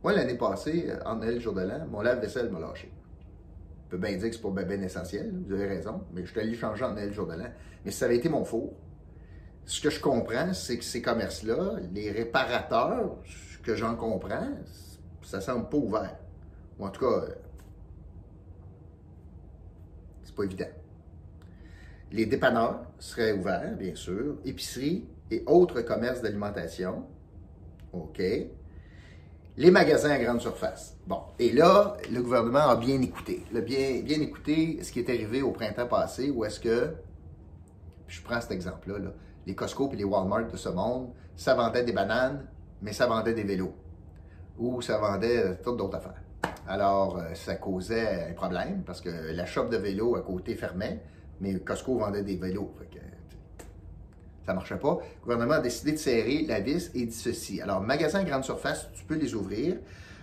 Moi, 0.03 0.11
l'année 0.11 0.35
passée, 0.35 0.91
en 1.05 1.15
Noël, 1.15 1.39
jour 1.39 1.53
de 1.53 1.61
l'an, 1.61 1.87
mon 1.89 2.01
lave-vaisselle 2.01 2.49
m'a 2.49 2.59
lâché. 2.59 2.91
Je 3.85 3.89
peux 3.89 3.97
bien 3.97 4.17
dire 4.17 4.29
que 4.29 4.35
c'est 4.35 4.41
pas 4.41 4.63
bien 4.63 4.81
essentiel, 4.81 5.33
vous 5.47 5.53
avez 5.53 5.67
raison, 5.67 6.03
mais 6.11 6.25
je 6.25 6.31
suis 6.31 6.39
allé 6.41 6.55
changer 6.55 6.83
en 6.83 6.91
Noël, 6.91 7.13
jour 7.13 7.25
de 7.25 7.35
l'an. 7.35 7.47
Mais 7.85 7.91
ça 7.91 8.05
avait 8.05 8.17
été 8.17 8.27
mon 8.27 8.43
four. 8.43 8.73
Ce 9.63 9.79
que 9.79 9.89
je 9.89 10.01
comprends, 10.01 10.53
c'est 10.53 10.77
que 10.77 10.83
ces 10.83 11.01
commerces-là, 11.01 11.77
les 11.93 12.11
réparateurs, 12.11 13.15
ce 13.23 13.57
que 13.59 13.75
j'en 13.75 13.95
comprends, 13.95 14.49
ça 15.21 15.39
semble 15.39 15.69
pas 15.69 15.77
ouvert. 15.77 16.17
Ou 16.79 16.85
en 16.85 16.89
tout 16.89 17.05
cas, 17.05 17.27
c'est 20.23 20.35
pas 20.35 20.43
évident. 20.43 20.71
Les 22.11 22.25
dépanneurs 22.25 22.91
seraient 22.99 23.31
ouverts, 23.31 23.77
bien 23.77 23.95
sûr, 23.95 24.35
épiceries 24.43 25.07
et 25.31 25.43
autres 25.45 25.81
commerces 25.81 26.21
d'alimentation. 26.21 27.05
OK 27.93 28.21
les 29.57 29.71
magasins 29.71 30.09
à 30.09 30.19
grande 30.19 30.41
surface. 30.41 30.97
Bon, 31.05 31.21
et 31.37 31.51
là, 31.51 31.95
le 32.11 32.21
gouvernement 32.21 32.69
a 32.69 32.75
bien 32.75 32.99
écouté. 33.01 33.45
Le 33.53 33.61
bien, 33.61 34.01
bien 34.03 34.19
écouté 34.19 34.79
ce 34.81 34.91
qui 34.91 34.99
est 34.99 35.09
arrivé 35.09 35.41
au 35.41 35.51
printemps 35.51 35.87
passé, 35.87 36.31
où 36.31 36.43
est-ce 36.43 36.59
que, 36.59 36.93
je 38.07 38.21
prends 38.21 38.41
cet 38.41 38.51
exemple-là, 38.51 39.11
les 39.45 39.55
Costco 39.55 39.89
et 39.93 39.95
les 39.95 40.03
Walmart 40.03 40.47
de 40.47 40.57
ce 40.57 40.69
monde, 40.69 41.09
ça 41.35 41.53
vendait 41.53 41.83
des 41.83 41.91
bananes, 41.91 42.47
mais 42.81 42.93
ça 42.93 43.05
vendait 43.05 43.33
des 43.33 43.43
vélos. 43.43 43.73
Ou 44.57 44.81
ça 44.81 44.97
vendait 44.97 45.37
euh, 45.37 45.53
toutes 45.63 45.77
d'autres 45.77 45.97
affaires. 45.97 46.21
Alors, 46.67 47.17
euh, 47.17 47.33
ça 47.33 47.55
causait 47.55 48.29
un 48.29 48.33
problème 48.33 48.83
parce 48.85 49.01
que 49.01 49.09
la 49.09 49.45
shop 49.45 49.65
de 49.65 49.77
vélo 49.77 50.15
à 50.15 50.21
côté 50.21 50.55
fermait, 50.55 51.01
mais 51.41 51.59
Costco 51.59 51.97
vendait 51.97 52.23
des 52.23 52.37
vélos. 52.37 52.71
Ça 54.45 54.53
marchait 54.53 54.77
pas. 54.77 54.99
Le 55.19 55.23
gouvernement 55.23 55.55
a 55.55 55.59
décidé 55.59 55.93
de 55.93 55.97
serrer 55.97 56.45
la 56.47 56.59
vis 56.59 56.91
et 56.93 57.05
dit 57.05 57.13
ceci. 57.13 57.61
Alors, 57.61 57.81
magasin 57.81 58.23
grande 58.23 58.43
surface, 58.43 58.87
tu 58.93 59.03
peux 59.05 59.15
les 59.15 59.35
ouvrir. 59.35 59.75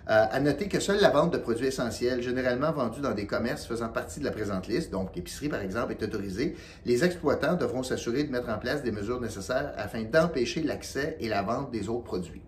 Euh, 0.09 0.27
à 0.31 0.41
noter 0.41 0.67
que 0.67 0.81
seule 0.81 1.01
la 1.01 1.11
vente 1.11 1.33
de 1.33 1.39
produits 1.39 1.67
essentiels, 1.67 2.23
généralement 2.23 2.73
vendus 2.73 3.01
dans 3.01 3.13
des 3.13 3.27
commerces 3.27 3.67
faisant 3.67 3.89
partie 3.89 4.19
de 4.19 4.25
la 4.25 4.33
présente 4.33 4.67
liste, 4.67 4.91
donc 4.91 5.15
l'épicerie 5.15 5.49
par 5.49 5.61
exemple, 5.61 5.93
est 5.93 6.03
autorisée. 6.03 6.57
Les 6.85 7.05
exploitants 7.05 7.55
devront 7.55 7.83
s'assurer 7.83 8.25
de 8.25 8.33
mettre 8.33 8.49
en 8.49 8.59
place 8.59 8.83
des 8.83 8.91
mesures 8.93 9.21
nécessaires 9.21 9.73
afin 9.77 10.03
d'empêcher 10.03 10.63
l'accès 10.63 11.17
et 11.21 11.29
la 11.29 11.43
vente 11.43 11.71
des 11.71 11.89
autres 11.89 12.05
produits. 12.05 12.43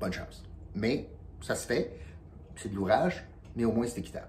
Bonne 0.00 0.12
chance. 0.12 0.42
Mais 0.74 1.08
ça 1.42 1.54
se 1.54 1.66
fait, 1.66 1.92
c'est 2.56 2.70
de 2.70 2.74
l'ouvrage, 2.74 3.24
mais 3.54 3.64
au 3.64 3.72
moins 3.72 3.86
c'est 3.86 4.00
équitable. 4.00 4.28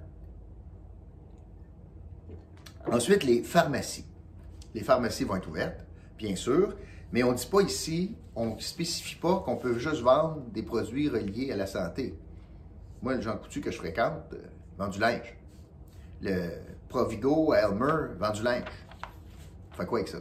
Ensuite, 2.91 3.23
les 3.23 3.43
pharmacies. 3.43 4.05
Les 4.75 4.83
pharmacies 4.83 5.23
vont 5.23 5.35
être 5.35 5.47
ouvertes, 5.47 5.86
bien 6.17 6.35
sûr, 6.35 6.75
mais 7.11 7.23
on 7.23 7.31
ne 7.31 7.37
dit 7.37 7.47
pas 7.47 7.61
ici, 7.61 8.15
on 8.35 8.55
ne 8.55 8.59
spécifie 8.59 9.15
pas 9.15 9.39
qu'on 9.39 9.57
peut 9.57 9.77
juste 9.77 10.01
vendre 10.01 10.41
des 10.51 10.63
produits 10.63 11.09
reliés 11.09 11.51
à 11.51 11.55
la 11.55 11.65
santé. 11.65 12.17
Moi, 13.01 13.15
le 13.15 13.21
Jean 13.21 13.37
Coutu 13.37 13.61
que 13.61 13.71
je 13.71 13.77
fréquente 13.77 14.33
euh, 14.33 14.37
vend 14.77 14.87
du 14.87 14.99
linge. 14.99 15.37
Le 16.21 16.49
Provigo 16.89 17.53
à 17.53 17.59
Elmer 17.59 18.15
vend 18.17 18.31
du 18.31 18.43
linge. 18.43 18.65
Fait 19.71 19.85
quoi 19.85 19.99
avec 19.99 20.09
ça? 20.09 20.17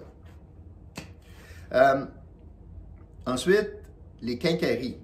Euh, 1.72 2.04
ensuite, 3.26 3.72
les 4.20 4.38
quincailleries. 4.38 4.98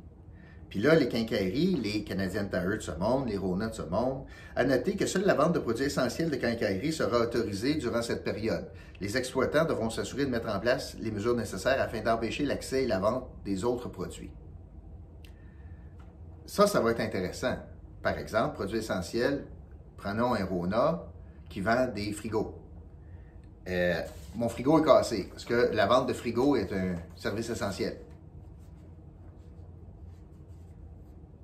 Puis 0.72 0.80
là, 0.80 0.94
les 0.94 1.06
quincailleries, 1.06 1.74
les 1.74 2.02
Canadiens 2.02 2.46
Tire 2.46 2.66
de 2.66 2.80
ce 2.80 2.92
monde, 2.92 3.28
les 3.28 3.36
Rona 3.36 3.68
de 3.68 3.74
ce 3.74 3.82
monde, 3.82 4.24
à 4.56 4.64
noter 4.64 4.96
que 4.96 5.04
seule 5.04 5.26
la 5.26 5.34
vente 5.34 5.52
de 5.52 5.58
produits 5.58 5.84
essentiels 5.84 6.30
de 6.30 6.36
quincaillerie 6.36 6.94
sera 6.94 7.18
autorisée 7.18 7.74
durant 7.74 8.00
cette 8.00 8.24
période. 8.24 8.70
Les 8.98 9.18
exploitants 9.18 9.66
devront 9.66 9.90
s'assurer 9.90 10.24
de 10.24 10.30
mettre 10.30 10.48
en 10.48 10.58
place 10.58 10.96
les 10.98 11.10
mesures 11.10 11.36
nécessaires 11.36 11.78
afin 11.78 12.00
d'empêcher 12.00 12.46
l'accès 12.46 12.84
et 12.84 12.86
la 12.86 13.00
vente 13.00 13.28
des 13.44 13.64
autres 13.64 13.90
produits. 13.90 14.30
Ça, 16.46 16.66
ça 16.66 16.80
va 16.80 16.92
être 16.92 17.00
intéressant. 17.00 17.56
Par 18.02 18.16
exemple, 18.16 18.54
produits 18.54 18.78
essentiels, 18.78 19.44
prenons 19.98 20.32
un 20.32 20.44
Rona 20.46 21.02
qui 21.50 21.60
vend 21.60 21.86
des 21.88 22.12
frigos. 22.12 22.54
Euh, 23.68 24.00
mon 24.36 24.48
frigo 24.48 24.78
est 24.78 24.84
cassé 24.86 25.28
parce 25.30 25.44
que 25.44 25.68
la 25.74 25.84
vente 25.84 26.08
de 26.08 26.14
frigo 26.14 26.56
est 26.56 26.72
un 26.72 26.94
service 27.14 27.50
essentiel. 27.50 27.98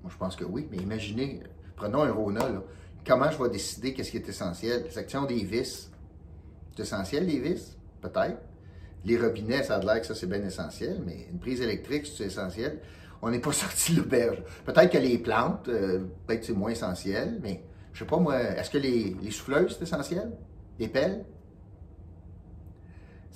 Je 0.09 0.17
pense 0.17 0.37
que 0.37 0.45
oui, 0.45 0.69
mais 0.71 0.79
imaginez, 0.79 1.41
prenons 1.77 2.03
un 2.03 2.13
Rona, 2.13 2.47
comment 3.07 3.31
je 3.31 3.43
vais 3.43 3.51
décider 3.51 3.95
qu'est-ce 3.95 4.11
qui 4.11 4.17
est 4.19 4.29
essentiel? 4.29 4.87
Section 4.91 5.25
des 5.25 5.45
vis. 5.45 5.91
C'est 6.77 6.83
essentiel, 6.83 7.27
les 7.27 7.39
vis? 7.39 7.77
Peut-être. 8.01 8.39
Les 9.05 9.17
robinets, 9.17 9.63
ça 9.63 9.77
a 9.77 9.81
l'air 9.81 10.01
que 10.01 10.07
ça, 10.07 10.15
c'est 10.15 10.27
bien 10.27 10.43
essentiel, 10.43 11.03
mais 11.05 11.29
une 11.31 11.39
prise 11.39 11.61
électrique, 11.61 12.07
c'est 12.07 12.25
essentiel. 12.25 12.81
On 13.23 13.31
n'est 13.31 13.41
pas 13.41 13.53
sorti 13.65 13.95
de 13.95 14.01
l'auberge. 14.01 14.43
Peut-être 14.65 14.91
que 14.91 14.99
les 14.99 15.19
plantes, 15.19 15.69
euh, 15.69 16.05
peut-être 16.27 16.45
c'est 16.45 16.53
moins 16.53 16.71
essentiel, 16.71 17.39
mais 17.43 17.63
je 17.93 18.01
sais 18.01 18.05
pas 18.05 18.19
moi, 18.19 18.39
est-ce 18.41 18.71
que 18.71 18.79
les, 18.79 19.17
souffleuses, 19.31 19.77
c'est 19.79 19.85
essentiel? 19.85 20.33
Les 20.79 20.89
pelles? 20.89 21.25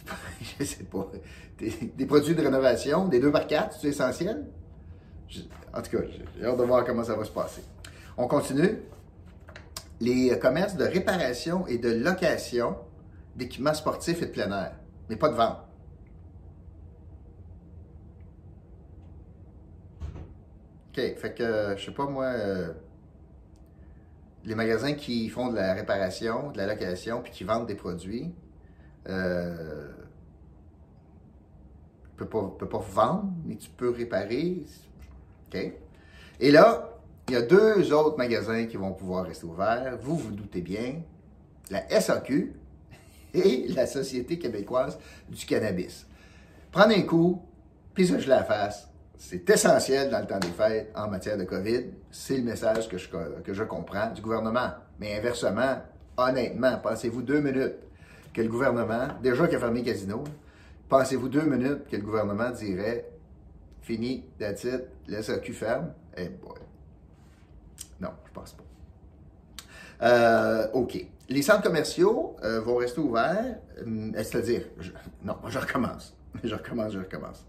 je 0.58 0.64
sais 0.64 0.84
pas. 0.84 1.10
Des, 1.58 2.06
produits 2.06 2.34
de 2.34 2.42
rénovation, 2.42 3.06
des 3.06 3.20
2 3.20 3.30
par 3.30 3.46
4 3.46 3.78
c'est 3.80 3.88
essentiel? 3.88 4.46
En 5.74 5.82
tout 5.82 5.90
cas, 5.90 6.02
j'ai 6.36 6.44
hâte 6.44 6.58
de 6.58 6.62
voir 6.64 6.84
comment 6.84 7.04
ça 7.04 7.14
va 7.14 7.24
se 7.24 7.30
passer. 7.30 7.62
On 8.16 8.26
continue. 8.26 8.78
Les 10.00 10.36
commerces 10.38 10.76
de 10.76 10.84
réparation 10.84 11.66
et 11.66 11.78
de 11.78 11.90
location 11.90 12.76
d'équipements 13.36 13.74
sportifs 13.74 14.20
et 14.20 14.26
de 14.26 14.30
plein 14.30 14.50
air, 14.50 14.72
mais 15.08 15.16
pas 15.16 15.28
de 15.28 15.34
vente. 15.34 15.58
OK, 20.90 20.96
fait 20.96 21.34
que, 21.34 21.74
je 21.76 21.84
sais 21.86 21.92
pas 21.92 22.06
moi, 22.06 22.26
euh, 22.26 22.72
les 24.44 24.54
magasins 24.54 24.92
qui 24.92 25.28
font 25.28 25.50
de 25.50 25.56
la 25.56 25.72
réparation, 25.72 26.50
de 26.50 26.58
la 26.58 26.66
location, 26.66 27.22
puis 27.22 27.32
qui 27.32 27.44
vendent 27.44 27.66
des 27.66 27.76
produits, 27.76 28.34
euh, 29.08 29.88
ne 32.20 32.24
peux 32.24 32.68
pas 32.68 32.78
vendre, 32.78 33.32
mais 33.44 33.56
tu 33.56 33.70
peux 33.70 33.90
réparer. 33.90 34.64
Et 36.40 36.50
là, 36.50 36.88
il 37.28 37.34
y 37.34 37.36
a 37.36 37.42
deux 37.42 37.92
autres 37.92 38.18
magasins 38.18 38.66
qui 38.66 38.76
vont 38.76 38.92
pouvoir 38.92 39.26
rester 39.26 39.44
ouverts. 39.44 39.98
Vous 40.00 40.16
vous 40.16 40.30
doutez 40.30 40.60
bien, 40.60 41.02
la 41.70 41.88
SAQ 42.00 42.52
et 43.34 43.68
la 43.68 43.86
Société 43.86 44.38
québécoise 44.38 44.98
du 45.28 45.46
cannabis. 45.46 46.06
Prenez 46.70 46.96
un 46.96 47.02
coup, 47.02 47.42
puis 47.94 48.06
je 48.06 48.28
la 48.28 48.44
face. 48.44 48.88
C'est 49.18 49.48
essentiel 49.48 50.10
dans 50.10 50.18
le 50.18 50.26
temps 50.26 50.40
des 50.40 50.48
fêtes 50.48 50.90
en 50.96 51.08
matière 51.08 51.38
de 51.38 51.44
COVID. 51.44 51.84
C'est 52.10 52.38
le 52.38 52.42
message 52.42 52.88
que 52.88 52.98
je, 52.98 53.08
que 53.08 53.54
je 53.54 53.62
comprends 53.62 54.10
du 54.10 54.20
gouvernement. 54.20 54.70
Mais 54.98 55.16
inversement, 55.16 55.76
honnêtement, 56.16 56.78
pensez-vous 56.82 57.22
deux 57.22 57.40
minutes 57.40 57.76
que 58.34 58.42
le 58.42 58.48
gouvernement, 58.48 59.08
déjà 59.22 59.46
qui 59.46 59.54
a 59.54 59.60
fermé 59.60 59.82
casino, 59.82 60.24
pensez-vous 60.88 61.28
deux 61.28 61.42
minutes 61.42 61.86
que 61.88 61.96
le 61.96 62.02
gouvernement 62.02 62.50
dirait 62.50 63.11
Fini, 63.82 64.24
that's 64.38 64.64
it, 64.64 64.84
laisse 65.08 65.28
le 65.28 65.38
cul 65.38 65.52
ferme. 65.52 65.92
Eh 66.16 66.28
boy. 66.28 66.58
Non, 68.00 68.10
je 68.26 68.32
pense 68.32 68.52
pas. 68.52 68.62
Euh, 70.02 70.68
OK. 70.72 71.06
Les 71.28 71.42
centres 71.42 71.62
commerciaux 71.62 72.36
euh, 72.44 72.60
vont 72.60 72.76
rester 72.76 73.00
ouverts, 73.00 73.58
euh, 73.78 74.10
c'est-à-dire, 74.16 74.62
non, 75.24 75.36
je 75.48 75.58
recommence. 75.58 76.14
Je 76.42 76.54
recommence, 76.54 76.92
je 76.92 76.98
recommence. 76.98 77.44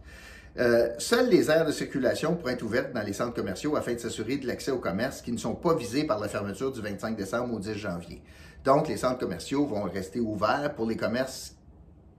seules 0.99 1.29
les 1.29 1.49
aires 1.49 1.65
de 1.65 1.71
circulation 1.71 2.35
pourront 2.35 2.51
être 2.51 2.63
ouvertes 2.63 2.93
dans 2.93 3.01
les 3.01 3.13
centres 3.13 3.33
commerciaux 3.33 3.75
afin 3.75 3.93
de 3.93 3.99
s'assurer 3.99 4.37
de 4.37 4.45
l'accès 4.45 4.71
aux 4.71 4.79
commerces 4.79 5.21
qui 5.21 5.31
ne 5.31 5.37
sont 5.37 5.55
pas 5.55 5.73
visés 5.73 6.03
par 6.03 6.19
la 6.19 6.27
fermeture 6.27 6.71
du 6.71 6.81
25 6.81 7.15
décembre 7.15 7.53
au 7.53 7.59
10 7.59 7.75
janvier. 7.75 8.21
Donc, 8.63 8.87
les 8.87 8.97
centres 8.97 9.19
commerciaux 9.19 9.65
vont 9.65 9.83
rester 9.83 10.19
ouverts 10.19 10.73
pour 10.75 10.85
les 10.85 10.95
commerces 10.95 11.55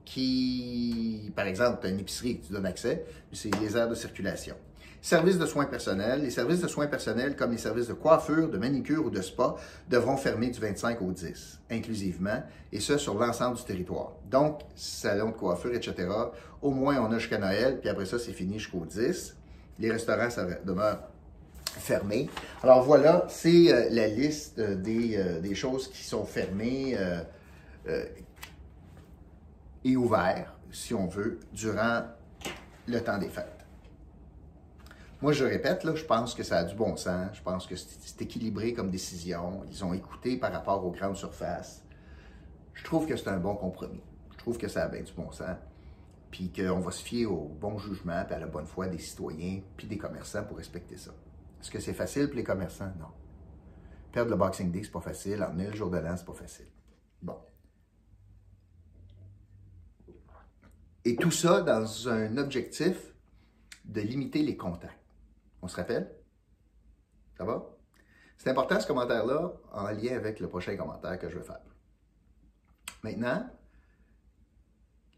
qui, 0.05 1.31
par 1.35 1.47
exemple, 1.47 1.79
tu 1.81 1.87
as 1.87 1.89
une 1.89 1.99
épicerie, 1.99 2.39
tu 2.39 2.53
donnes 2.53 2.65
accès, 2.65 3.05
c'est 3.33 3.53
les 3.59 3.75
aires 3.75 3.89
de 3.89 3.95
circulation. 3.95 4.55
Services 5.01 5.37
de 5.37 5.45
soins 5.45 5.65
personnels. 5.65 6.23
Les 6.23 6.31
services 6.31 6.61
de 6.61 6.67
soins 6.67 6.87
personnels, 6.87 7.35
comme 7.35 7.51
les 7.51 7.59
services 7.59 7.87
de 7.87 7.93
coiffure, 7.93 8.49
de 8.49 8.57
manicure 8.57 9.05
ou 9.05 9.11
de 9.11 9.21
spa, 9.21 9.55
devront 9.87 10.17
fermer 10.17 10.49
du 10.49 10.59
25 10.59 10.99
au 11.01 11.11
10, 11.11 11.59
inclusivement, 11.69 12.41
et 12.71 12.79
ce, 12.79 12.97
sur 12.97 13.13
l'ensemble 13.13 13.55
du 13.57 13.63
territoire. 13.63 14.13
Donc, 14.31 14.61
salon 14.75 15.27
de 15.27 15.35
coiffure, 15.35 15.75
etc., 15.75 16.07
au 16.61 16.71
moins, 16.71 16.97
on 16.97 17.11
a 17.11 17.19
jusqu'à 17.19 17.37
Noël, 17.37 17.79
puis 17.79 17.89
après 17.89 18.07
ça, 18.07 18.17
c'est 18.17 18.31
fini 18.31 18.57
jusqu'au 18.57 18.83
10. 18.83 19.35
Les 19.77 19.91
restaurants, 19.91 20.31
ça 20.31 20.47
demeure 20.65 20.97
fermé. 21.79 22.27
Alors 22.63 22.81
voilà, 22.83 23.25
c'est 23.29 23.71
euh, 23.71 23.89
la 23.91 24.07
liste 24.07 24.59
des, 24.59 25.17
euh, 25.17 25.39
des, 25.39 25.55
choses 25.55 25.87
qui 25.89 26.03
sont 26.03 26.25
fermées, 26.25 26.95
euh, 26.97 28.05
et 29.85 29.95
ouvert, 29.95 30.53
si 30.71 30.93
on 30.93 31.07
veut, 31.07 31.39
durant 31.53 32.01
le 32.87 32.99
temps 32.99 33.19
des 33.19 33.29
fêtes. 33.29 33.65
Moi, 35.21 35.31
je 35.31 35.45
répète, 35.45 35.83
là, 35.83 35.95
je 35.95 36.03
pense 36.03 36.33
que 36.33 36.43
ça 36.43 36.57
a 36.57 36.63
du 36.65 36.75
bon 36.75 36.97
sens. 36.97 37.29
Je 37.33 37.41
pense 37.41 37.65
que 37.65 37.75
c'est 37.75 38.21
équilibré 38.21 38.73
comme 38.73 38.91
décision. 38.91 39.63
Ils 39.69 39.85
ont 39.85 39.93
écouté 39.93 40.37
par 40.37 40.51
rapport 40.51 40.85
aux 40.85 40.91
grandes 40.91 41.15
surfaces. 41.15 41.85
Je 42.73 42.83
trouve 42.83 43.07
que 43.07 43.15
c'est 43.15 43.29
un 43.29 43.39
bon 43.39 43.55
compromis. 43.55 44.03
Je 44.33 44.37
trouve 44.37 44.57
que 44.57 44.67
ça 44.67 44.83
a 44.83 44.87
bien 44.87 45.01
du 45.01 45.13
bon 45.13 45.31
sens. 45.31 45.55
Puis 46.31 46.51
qu'on 46.51 46.79
va 46.79 46.91
se 46.91 47.01
fier 47.01 47.27
au 47.27 47.47
bon 47.47 47.77
jugement 47.77 48.25
et 48.29 48.33
à 48.33 48.39
la 48.39 48.47
bonne 48.47 48.65
foi 48.65 48.87
des 48.87 48.97
citoyens 48.97 49.61
puis 49.77 49.87
des 49.87 49.97
commerçants 49.97 50.43
pour 50.43 50.57
respecter 50.57 50.97
ça. 50.97 51.11
Est-ce 51.61 51.71
que 51.71 51.79
c'est 51.79 51.93
facile 51.93 52.27
pour 52.27 52.35
les 52.35 52.43
commerçants? 52.43 52.91
Non. 52.99 53.07
Perdre 54.11 54.31
le 54.31 54.37
Boxing 54.37 54.71
Day, 54.71 54.81
c'est 54.83 54.91
pas 54.91 54.99
facile. 54.99 55.43
Emmener 55.43 55.67
le 55.67 55.75
jour 55.75 55.89
de 55.89 55.97
l'an, 55.97 56.17
c'est 56.17 56.25
pas 56.25 56.33
facile. 56.33 56.67
Bon. 57.21 57.37
Et 61.05 61.15
tout 61.15 61.31
ça 61.31 61.61
dans 61.61 62.09
un 62.09 62.37
objectif 62.37 63.13
de 63.85 64.01
limiter 64.01 64.41
les 64.41 64.57
contacts. 64.57 64.99
On 65.61 65.67
se 65.67 65.75
rappelle? 65.75 66.11
Ça 67.37 67.45
va? 67.45 67.77
C'est 68.37 68.49
important 68.49 68.79
ce 68.79 68.87
commentaire-là 68.87 69.53
en 69.71 69.91
lien 69.91 70.15
avec 70.15 70.39
le 70.39 70.49
prochain 70.49 70.75
commentaire 70.75 71.19
que 71.19 71.29
je 71.29 71.37
vais 71.37 71.43
faire. 71.45 71.61
Maintenant, 73.03 73.47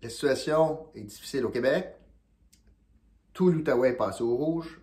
la 0.02 0.10
situation 0.10 0.88
est 0.94 1.04
difficile 1.04 1.46
au 1.46 1.50
Québec. 1.50 1.96
Tout 3.32 3.50
l'Outaouais 3.50 3.92
est 3.92 3.98
passé 3.98 4.24
au 4.24 4.36
rouge. 4.36 4.82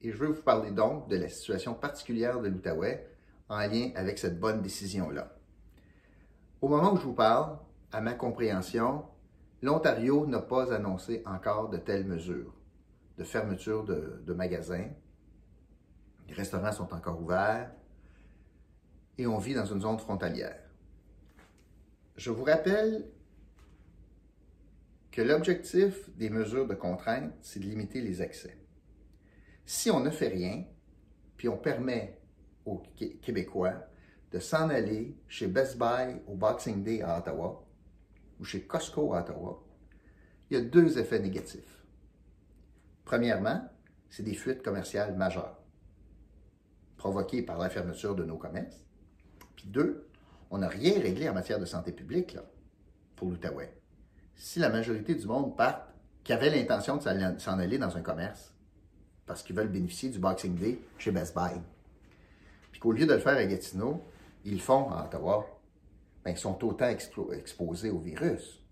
Et 0.00 0.10
je 0.10 0.16
veux 0.16 0.28
vous 0.28 0.42
parler 0.42 0.72
donc 0.72 1.08
de 1.08 1.16
la 1.16 1.28
situation 1.28 1.74
particulière 1.74 2.40
de 2.40 2.48
l'Outaouais 2.48 3.08
en 3.48 3.60
lien 3.60 3.92
avec 3.94 4.18
cette 4.18 4.40
bonne 4.40 4.60
décision-là. 4.60 5.36
Au 6.60 6.68
moment 6.68 6.92
où 6.92 6.96
je 6.96 7.02
vous 7.02 7.14
parle, 7.14 7.58
à 7.92 8.00
ma 8.00 8.14
compréhension, 8.14 9.04
l'Ontario 9.62 10.26
n'a 10.26 10.40
pas 10.40 10.72
annoncé 10.72 11.22
encore 11.26 11.68
de 11.68 11.76
telles 11.76 12.06
mesures 12.06 12.54
de 13.20 13.24
fermeture 13.24 13.84
de, 13.84 14.32
magasins, 14.32 14.88
Les 16.26 16.34
restaurants 16.34 16.72
sont 16.72 16.94
encore 16.94 17.20
ouverts 17.20 17.70
et 19.18 19.26
on 19.26 19.36
vit 19.36 19.52
dans 19.52 19.66
une 19.66 19.82
zone 19.82 19.98
frontalière. 19.98 20.58
Je 22.16 22.30
vous 22.30 22.44
rappelle 22.44 23.04
que 25.10 25.20
l'objectif 25.20 26.08
des 26.16 26.30
mesures 26.30 26.66
de 26.66 26.74
contrainte, 26.74 27.30
c'est 27.42 27.60
de 27.60 27.66
limiter 27.66 28.00
les 28.00 28.22
accès. 28.22 28.56
Si 29.66 29.90
on 29.90 30.00
ne 30.00 30.08
fait 30.08 30.28
rien, 30.28 30.64
puis 31.36 31.50
on 31.50 31.58
permet 31.58 32.22
aux 32.64 32.82
Québécois 32.96 33.86
de 34.32 34.38
s'en 34.38 34.70
aller 34.70 35.14
chez 35.28 35.46
Best 35.46 35.76
Buy 35.76 36.22
au 36.26 36.36
Boxing 36.36 36.82
Day 36.82 37.02
à 37.02 37.18
Ottawa 37.18 37.66
ou 38.40 38.44
chez 38.44 38.62
Costco 38.62 39.14
à 39.14 39.20
Ottawa, 39.20 39.62
il 40.50 40.56
y 40.56 40.60
a 40.60 40.64
deux 40.64 40.98
effets 40.98 41.20
négatifs. 41.20 41.84
Premièrement, 43.04 43.68
c'est 44.08 44.22
des 44.22 44.34
fuites 44.34 44.62
commerciales 44.62 45.16
majeures 45.16 45.60
provoquées 46.96 47.42
par 47.42 47.58
la 47.58 47.70
fermeture 47.70 48.14
de 48.14 48.24
nos 48.24 48.36
commerces. 48.36 48.84
Puis 49.56 49.68
deux, 49.68 50.06
on 50.50 50.58
n'a 50.58 50.68
rien 50.68 51.00
réglé 51.00 51.28
en 51.28 51.34
matière 51.34 51.58
de 51.58 51.64
santé 51.64 51.92
publique 51.92 52.36
pour 53.16 53.30
l'Outaouais. 53.30 53.74
Si 54.34 54.58
la 54.58 54.68
majorité 54.68 55.14
du 55.14 55.26
monde 55.26 55.56
part, 55.56 55.86
qui 56.24 56.32
avait 56.32 56.50
l'intention 56.50 56.96
de 56.96 57.38
s'en 57.38 57.58
aller 57.58 57.78
dans 57.78 57.96
un 57.96 58.02
commerce, 58.02 58.54
parce 59.26 59.42
qu'ils 59.42 59.56
veulent 59.56 59.68
bénéficier 59.68 60.10
du 60.10 60.18
Boxing 60.18 60.56
Day 60.56 60.78
chez 60.98 61.10
Best 61.10 61.34
Buy, 61.34 61.60
puis 62.72 62.80
qu'au 62.80 62.92
lieu 62.92 63.06
de 63.06 63.14
le 63.14 63.20
faire 63.20 63.36
à 63.36 63.44
Gatineau, 63.44 64.02
ils 64.44 64.54
le 64.54 64.58
font 64.58 64.90
à 64.90 65.04
Ottawa, 65.04 65.46
ils 66.26 66.36
sont 66.36 66.62
autant 66.64 66.88
exposés 66.88 67.90
au 67.90 67.98
virus. 67.98 68.62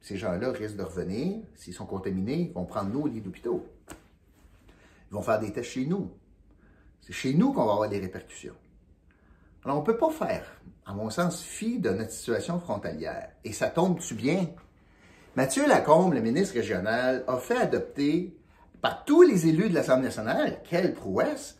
Ces 0.00 0.18
gens-là 0.18 0.52
risquent 0.52 0.76
de 0.76 0.82
revenir. 0.82 1.42
S'ils 1.54 1.72
sont 1.72 1.86
contaminés, 1.86 2.48
ils 2.50 2.52
vont 2.52 2.66
prendre 2.66 2.90
nos 2.90 3.06
lits 3.06 3.22
d'hôpitaux. 3.22 3.66
Ils 5.10 5.14
vont 5.14 5.22
faire 5.22 5.40
des 5.40 5.50
tests 5.52 5.70
chez 5.70 5.86
nous. 5.86 6.10
C'est 7.00 7.14
chez 7.14 7.32
nous 7.34 7.52
qu'on 7.52 7.64
va 7.64 7.72
avoir 7.72 7.88
des 7.88 7.98
répercussions. 7.98 8.54
Alors, 9.64 9.78
on 9.78 9.80
ne 9.80 9.86
peut 9.86 9.96
pas 9.96 10.10
faire, 10.10 10.44
à 10.84 10.92
mon 10.92 11.08
sens, 11.08 11.42
fi 11.42 11.78
de 11.78 11.88
notre 11.88 12.10
situation 12.10 12.60
frontalière. 12.60 13.30
Et 13.44 13.52
ça 13.52 13.68
tombe-tu 13.68 14.14
bien? 14.14 14.48
Mathieu 15.36 15.66
Lacombe, 15.66 16.12
le 16.12 16.20
ministre 16.20 16.54
régional, 16.54 17.24
a 17.26 17.38
fait 17.38 17.56
adopter 17.56 18.36
par 18.82 19.06
tous 19.06 19.22
les 19.22 19.46
élus 19.46 19.70
de 19.70 19.74
l'Assemblée 19.74 20.04
nationale, 20.04 20.60
quelle 20.68 20.92
prouesse, 20.92 21.58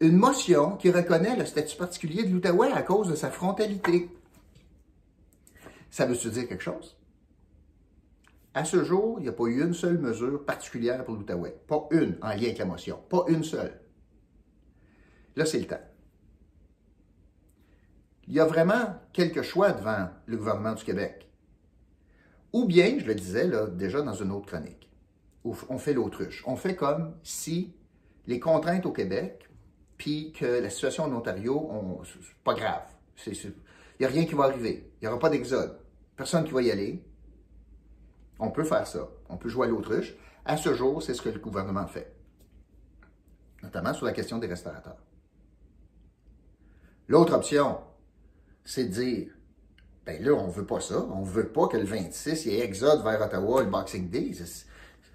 une 0.00 0.16
motion 0.16 0.76
qui 0.76 0.90
reconnaît 0.90 1.36
le 1.36 1.46
statut 1.46 1.76
particulier 1.76 2.24
de 2.24 2.32
l'Outaouais 2.32 2.72
à 2.72 2.82
cause 2.82 3.08
de 3.08 3.14
sa 3.14 3.30
frontalité. 3.30 4.10
Ça 5.94 6.06
veut-tu 6.06 6.28
dire 6.28 6.48
quelque 6.48 6.60
chose? 6.60 6.98
À 8.52 8.64
ce 8.64 8.82
jour, 8.82 9.20
il 9.20 9.22
n'y 9.22 9.28
a 9.28 9.32
pas 9.32 9.44
eu 9.44 9.62
une 9.62 9.74
seule 9.74 9.98
mesure 9.98 10.44
particulière 10.44 11.04
pour 11.04 11.14
l'Outaouais. 11.14 11.56
Pas 11.68 11.86
une 11.92 12.18
en 12.20 12.30
lien 12.30 12.46
avec 12.46 12.58
la 12.58 12.64
motion. 12.64 13.00
Pas 13.08 13.24
une 13.28 13.44
seule. 13.44 13.80
Là, 15.36 15.46
c'est 15.46 15.60
le 15.60 15.68
temps. 15.68 15.80
Il 18.26 18.34
y 18.34 18.40
a 18.40 18.44
vraiment 18.44 19.00
quelques 19.12 19.42
choix 19.42 19.70
devant 19.70 20.08
le 20.26 20.36
gouvernement 20.36 20.74
du 20.74 20.82
Québec. 20.82 21.30
Ou 22.52 22.64
bien, 22.64 22.98
je 22.98 23.06
le 23.06 23.14
disais 23.14 23.48
déjà 23.74 24.02
dans 24.02 24.14
une 24.14 24.32
autre 24.32 24.46
chronique, 24.46 24.90
on 25.44 25.78
fait 25.78 25.92
l'autruche. 25.92 26.42
On 26.48 26.56
fait 26.56 26.74
comme 26.74 27.14
si 27.22 27.72
les 28.26 28.40
contraintes 28.40 28.84
au 28.84 28.92
Québec, 28.92 29.48
puis 29.96 30.32
que 30.32 30.60
la 30.60 30.70
situation 30.70 31.04
en 31.04 31.12
Ontario, 31.12 31.70
c'est 32.02 32.34
pas 32.42 32.54
grave. 32.54 32.82
Il 33.28 33.52
n'y 34.00 34.06
a 34.06 34.08
rien 34.08 34.24
qui 34.24 34.34
va 34.34 34.46
arriver. 34.46 34.90
Il 35.00 35.04
n'y 35.04 35.08
aura 35.08 35.20
pas 35.20 35.30
d'exode. 35.30 35.78
Personne 36.16 36.44
qui 36.44 36.52
va 36.52 36.62
y 36.62 36.70
aller. 36.70 37.04
On 38.38 38.50
peut 38.50 38.64
faire 38.64 38.86
ça. 38.86 39.08
On 39.28 39.36
peut 39.36 39.48
jouer 39.48 39.66
à 39.66 39.70
l'autruche. 39.70 40.14
À 40.44 40.56
ce 40.56 40.74
jour, 40.74 41.02
c'est 41.02 41.14
ce 41.14 41.22
que 41.22 41.28
le 41.28 41.38
gouvernement 41.38 41.86
fait. 41.86 42.14
Notamment 43.62 43.94
sur 43.94 44.06
la 44.06 44.12
question 44.12 44.38
des 44.38 44.46
restaurateurs. 44.46 45.02
L'autre 47.08 47.34
option, 47.34 47.78
c'est 48.64 48.84
de 48.84 48.92
dire, 48.92 49.28
ben 50.06 50.22
là, 50.22 50.32
on 50.32 50.48
veut 50.48 50.66
pas 50.66 50.80
ça. 50.80 51.06
On 51.12 51.22
veut 51.22 51.48
pas 51.48 51.68
que 51.68 51.76
le 51.76 51.84
26, 51.84 52.46
il 52.46 52.52
y 52.52 52.56
ait 52.56 52.64
exode 52.64 53.02
vers 53.02 53.20
Ottawa 53.20 53.62
le 53.62 53.70
Boxing 53.70 54.10
Day. 54.10 54.32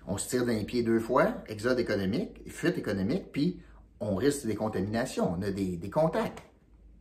On 0.08 0.18
se 0.18 0.28
tire 0.30 0.46
d'un 0.46 0.64
pied 0.64 0.82
deux 0.82 1.00
fois, 1.00 1.44
exode 1.48 1.80
économique, 1.80 2.42
fuite 2.48 2.78
économique, 2.78 3.32
puis 3.32 3.62
on 4.00 4.16
risque 4.16 4.46
des 4.46 4.56
contaminations, 4.56 5.36
on 5.38 5.42
a 5.42 5.52
des, 5.52 5.78
des 5.78 5.90
contacts. 5.90 6.42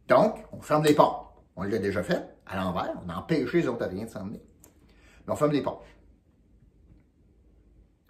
Donc, 0.09 0.45
on 0.53 0.61
ferme 0.61 0.85
les 0.85 0.95
ponts. 0.95 1.28
On 1.61 1.65
l'a 1.65 1.79
déjà 1.79 2.05
fait 2.05 2.25
à 2.47 2.57
l'envers, 2.57 2.95
on 3.05 3.09
a 3.09 3.17
empêché 3.17 3.63
les 3.63 3.69
Ontariens 3.69 4.05
de 4.05 4.11
s'en 4.11 4.25
venir. 4.25 4.41
Mais 5.27 5.33
on 5.33 5.37
ferme 5.37 5.51
les 5.51 5.61
ponts. 5.61 5.81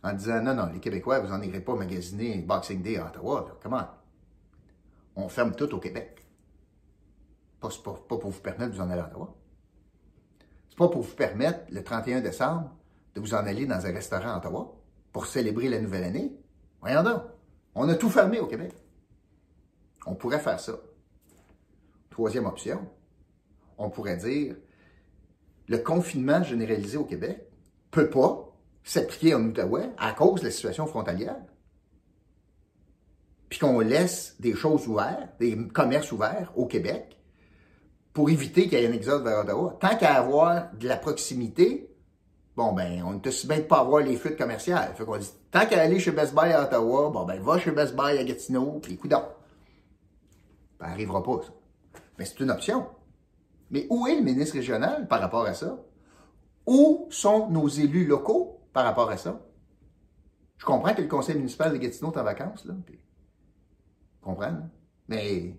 En 0.03 0.13
disant, 0.13 0.43
non, 0.43 0.53
non, 0.53 0.67
les 0.67 0.81
Québécois, 0.81 1.21
vous 1.21 1.29
n'en 1.29 1.41
irez 1.41 1.61
pas 1.61 1.75
magasiner 1.75 2.43
Boxing 2.43 2.83
Day 2.83 2.99
à 2.99 3.07
Ottawa. 3.07 3.59
Comment? 3.63 3.87
On 5.17 5.31
ferme 5.31 5.55
tout 5.55 5.75
au 5.75 5.81
Québec. 5.81 6.27
Pas, 7.59 7.71
pour 7.71 8.31
vous 8.31 8.41
permettre 8.41 8.73
de 8.73 8.77
vous 8.77 8.83
en 8.83 8.91
aller 8.91 9.01
à 9.01 9.07
Ottawa. 9.07 9.35
C'est 10.69 10.79
pas 10.79 10.89
pour 10.89 11.01
vous 11.01 11.17
permettre, 11.17 11.61
le 11.71 11.83
31 11.83 12.21
décembre, 12.21 12.71
de 13.15 13.21
vous 13.21 13.33
en 13.33 13.47
aller 13.47 13.65
dans 13.65 13.87
un 13.87 13.93
restaurant 13.93 14.35
à 14.35 14.37
Ottawa 14.37 14.77
pour 15.11 15.25
célébrer 15.25 15.71
la 15.71 15.81
nouvelle 15.81 16.05
année. 16.05 16.39
Voyons 16.83 17.03
donc. 17.03 17.23
On 17.75 17.89
a 17.89 17.95
tout 17.95 18.11
fermé 18.11 18.41
au 18.41 18.47
Québec. 18.47 18.75
On 20.05 20.15
pourrait 20.15 20.39
faire 20.39 20.61
ça. 20.61 20.75
Troisième 22.11 22.45
option, 22.45 22.87
on 23.79 23.91
pourrait 23.91 24.17
dire 24.17 24.57
le 25.69 25.79
confinement 25.79 26.43
généralisé 26.43 26.97
au 26.97 27.05
Québec 27.05 27.47
peut 27.91 28.11
pas 28.11 28.49
s'appliquer 28.83 29.35
en 29.35 29.43
Outaouais 29.45 29.91
à 29.99 30.13
cause 30.13 30.41
de 30.41 30.47
la 30.47 30.51
situation 30.51 30.87
frontalière. 30.87 31.37
Puis 33.49 33.59
qu'on 33.59 33.81
laisse 33.81 34.37
des 34.41 34.55
choses 34.55 34.89
ouvertes, 34.89 35.39
des 35.39 35.57
commerces 35.69 36.13
ouverts 36.13 36.53
au 36.57 36.67
Québec 36.67 37.19
pour 38.13 38.31
éviter 38.31 38.69
qu'il 38.69 38.79
y 38.79 38.83
ait 38.83 38.89
un 38.89 38.93
exode 38.93 39.23
vers 39.23 39.41
Ottawa. 39.41 39.77
Tant 39.81 39.97
qu'à 39.97 40.15
avoir 40.15 40.75
de 40.75 40.89
la 40.89 40.97
proximité, 40.97 41.95
bon 42.57 42.73
ben, 42.73 43.03
on 43.07 43.13
ne 43.13 43.29
aussi 43.29 43.47
bien 43.47 43.59
de 43.59 43.63
pas 43.63 43.81
avoir 43.81 44.03
les 44.03 44.17
fuites 44.17 44.37
commerciales. 44.37 44.93
Fait 44.97 45.05
qu'on 45.05 45.17
dit, 45.19 45.31
tant 45.51 45.67
qu'à 45.67 45.81
aller 45.81 46.01
chez 46.01 46.11
Best 46.11 46.35
Buy 46.35 46.53
à 46.53 46.65
Ottawa, 46.65 47.11
bon 47.11 47.25
ben, 47.25 47.41
va 47.41 47.59
chez 47.59 47.71
Best 47.71 47.95
Buy 47.95 48.19
à 48.19 48.25
Gatineau, 48.25 48.81
puis 48.83 48.97
coudons. 48.97 49.25
Ça 50.81 50.89
n'arrivera 50.89 51.23
pas, 51.23 51.41
ça. 51.43 51.53
Mais 52.19 52.25
c'est 52.25 52.41
une 52.41 52.51
option. 52.51 52.87
Mais 53.71 53.87
où 53.91 54.07
est 54.07 54.17
le 54.17 54.23
ministre 54.23 54.55
régional 54.57 55.07
par 55.09 55.21
rapport 55.21 55.45
à 55.47 55.55
ça? 55.55 55.79
Où 56.67 57.07
sont 57.11 57.49
nos 57.51 57.69
élus 57.69 58.07
locaux 58.07 58.61
par 58.73 58.85
rapport 58.85 59.11
à 59.11 59.17
ça? 59.17 59.41
Je 60.59 60.65
comprends 60.65 60.95
que 60.95 61.03
le 61.03 61.09
conseil 61.09 61.37
municipal 61.37 61.73
de 61.73 61.77
Gatineau 61.77 62.13
est 62.13 62.19
en 62.19 62.25
vacances, 62.25 62.65
là. 62.65 62.75
Comprends, 64.21 64.59
mais 65.07 65.57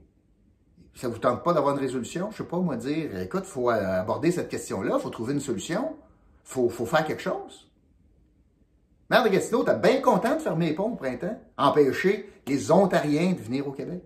ça 0.93 1.07
ne 1.07 1.13
vous 1.13 1.19
tente 1.19 1.43
pas 1.43 1.53
d'avoir 1.53 1.75
une 1.75 1.81
résolution? 1.81 2.29
Je 2.31 2.35
ne 2.35 2.37
sais 2.37 2.49
pas, 2.49 2.59
moi, 2.59 2.75
dire, 2.75 3.17
écoute, 3.19 3.43
il 3.45 3.49
faut 3.49 3.69
aborder 3.69 4.31
cette 4.31 4.49
question-là, 4.49 4.95
il 4.97 5.01
faut 5.01 5.09
trouver 5.09 5.33
une 5.33 5.39
solution, 5.39 5.95
il 5.97 6.49
faut, 6.49 6.69
faut, 6.69 6.85
faire 6.85 7.05
quelque 7.05 7.21
chose. 7.21 7.71
Maire 9.09 9.23
de 9.23 9.29
Gatineau, 9.29 9.63
t'es 9.63 9.77
bien 9.77 10.01
content 10.01 10.35
de 10.35 10.41
fermer 10.41 10.67
les 10.67 10.75
ponts 10.75 10.91
au 10.91 10.95
printemps, 10.95 11.39
empêcher 11.57 12.31
les 12.45 12.71
Ontariens 12.71 13.31
de 13.31 13.39
venir 13.39 13.67
au 13.67 13.71
Québec? 13.71 14.03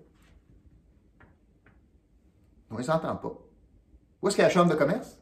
On 2.69 2.77
ne 2.77 2.83
s'entend 2.83 3.15
pas. 3.15 3.42
Où 4.23 4.29
est-ce 4.29 4.37
qu'il 4.37 4.43
y 4.43 4.45
a 4.45 4.47
la 4.47 4.53
chambre 4.53 4.71
de 4.71 4.77
commerce? 4.77 5.19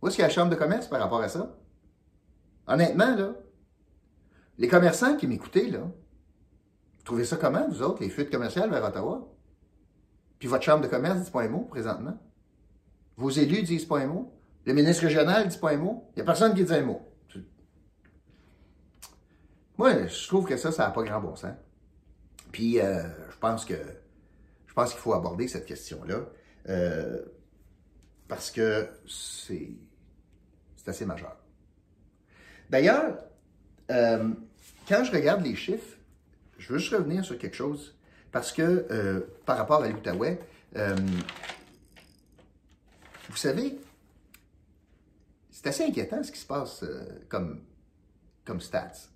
Où 0.00 0.06
est-ce 0.06 0.14
qu'il 0.14 0.22
y 0.22 0.24
a 0.24 0.28
la 0.28 0.34
chambre 0.34 0.52
de 0.52 0.56
commerce 0.56 0.86
par 0.86 1.00
rapport 1.00 1.20
à 1.20 1.28
ça? 1.28 1.58
Honnêtement, 2.68 3.16
là, 3.16 3.34
les 4.56 4.68
commerçants 4.68 5.16
qui 5.16 5.26
m'écoutaient, 5.26 5.66
là, 5.66 5.80
vous 5.80 7.04
trouvez 7.04 7.24
ça 7.24 7.36
comment, 7.36 7.68
vous 7.68 7.82
autres, 7.82 8.00
les 8.02 8.08
fuites 8.08 8.30
commerciales 8.30 8.70
vers 8.70 8.84
Ottawa? 8.84 9.28
Puis 10.38 10.46
votre 10.46 10.62
chambre 10.62 10.84
de 10.84 10.86
commerce 10.86 11.22
dit 11.22 11.30
pas 11.32 11.42
un 11.42 11.48
mot 11.48 11.64
présentement? 11.64 12.16
Vos 13.16 13.30
élus 13.30 13.64
disent 13.64 13.84
pas 13.84 13.98
un 13.98 14.06
mot? 14.06 14.32
Le 14.64 14.72
ministre 14.72 15.02
régional 15.02 15.48
dit 15.48 15.58
pas 15.58 15.72
un 15.72 15.78
mot? 15.78 16.08
Il 16.10 16.18
n'y 16.18 16.22
a 16.22 16.24
personne 16.24 16.54
qui 16.54 16.62
dit 16.62 16.72
un 16.72 16.82
mot. 16.82 17.02
Moi, 19.76 20.06
je 20.06 20.28
trouve 20.28 20.46
que 20.46 20.56
ça, 20.56 20.70
ça 20.70 20.84
n'a 20.84 20.92
pas 20.92 21.02
grand 21.02 21.20
bon 21.20 21.34
sens. 21.34 21.56
Puis, 22.52 22.78
euh, 22.78 23.02
je 23.28 23.38
pense 23.38 23.64
que 23.64 23.74
je 24.66 24.72
pense 24.72 24.90
qu'il 24.90 25.00
faut 25.00 25.14
aborder 25.14 25.48
cette 25.48 25.66
question-là 25.66 26.26
euh, 26.68 27.22
parce 28.28 28.50
que 28.50 28.88
c'est 29.06 29.70
assez 30.86 31.06
majeur. 31.06 31.36
D'ailleurs, 32.70 33.18
euh, 33.90 34.30
quand 34.88 35.04
je 35.04 35.12
regarde 35.12 35.44
les 35.44 35.54
chiffres, 35.54 35.98
je 36.58 36.72
veux 36.72 36.78
juste 36.78 36.94
revenir 36.94 37.24
sur 37.24 37.38
quelque 37.38 37.56
chose 37.56 37.96
parce 38.30 38.52
que 38.52 39.26
par 39.44 39.58
rapport 39.58 39.82
à 39.82 39.88
l'Outaouais, 39.88 40.38
vous 40.74 40.96
savez, 43.36 43.78
c'est 45.50 45.66
assez 45.66 45.84
inquiétant 45.84 46.22
ce 46.22 46.32
qui 46.32 46.38
se 46.38 46.46
passe 46.46 46.84
comme, 47.28 47.62
comme 48.44 48.60
stats. 48.60 49.12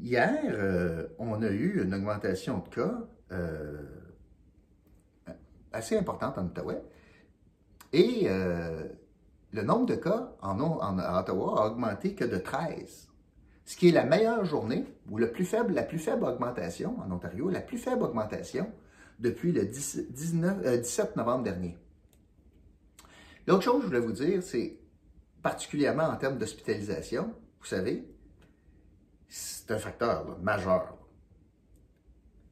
Hier, 0.00 0.40
euh, 0.46 1.08
on 1.18 1.42
a 1.42 1.50
eu 1.50 1.82
une 1.82 1.94
augmentation 1.94 2.58
de 2.58 2.74
cas 2.74 2.98
euh, 3.30 3.82
assez 5.72 5.96
importante 5.96 6.38
en 6.38 6.46
Ottawa. 6.46 6.74
Et 7.92 8.24
euh, 8.26 8.88
le 9.52 9.62
nombre 9.62 9.86
de 9.86 9.94
cas 9.94 10.32
en, 10.40 10.58
Ottawa 10.60 11.62
a 11.62 11.66
augmenté 11.68 12.14
que 12.14 12.24
de 12.24 12.38
13. 12.38 13.08
ce 13.64 13.76
qui 13.76 13.88
est 13.88 13.92
la 13.92 14.04
meilleure 14.04 14.44
journée 14.44 14.84
ou 15.10 15.18
le 15.18 15.30
plus 15.30 15.44
faible, 15.44 15.74
la 15.74 15.82
plus 15.82 15.98
faible 15.98 16.24
augmentation 16.24 16.98
en 17.00 17.10
Ontario, 17.10 17.48
la 17.48 17.60
plus 17.60 17.78
faible 17.78 18.02
augmentation 18.02 18.70
depuis 19.18 19.52
le 19.52 19.64
19, 19.64 20.80
17 20.80 21.06
euh, 21.06 21.10
novembre 21.16 21.44
dernier. 21.44 21.78
L'autre 23.46 23.62
chose 23.62 23.76
que 23.76 23.82
je 23.82 23.86
voulais 23.86 24.00
vous 24.00 24.12
dire, 24.12 24.42
c'est 24.42 24.78
particulièrement 25.42 26.04
en 26.04 26.16
termes 26.16 26.38
d'hospitalisation, 26.38 27.34
vous 27.60 27.66
savez, 27.66 28.08
c'est 29.28 29.70
un 29.70 29.78
facteur 29.78 30.38
majeur. 30.40 30.96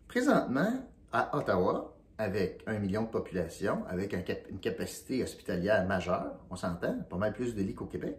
Présentement, 0.09 0.89
à 1.13 1.37
Ottawa, 1.37 1.97
avec 2.21 2.63
un 2.67 2.79
million 2.79 3.03
de 3.03 3.09
population, 3.09 3.83
avec 3.89 4.13
une 4.13 4.61
capacité 4.61 5.23
hospitalière 5.23 5.87
majeure, 5.87 6.35
on 6.51 6.57
s'entend, 6.57 6.99
pas 7.09 7.17
mal 7.17 7.33
plus 7.33 7.55
de 7.55 7.63
lits 7.63 7.75
qu'au 7.75 7.87
Québec. 7.87 8.19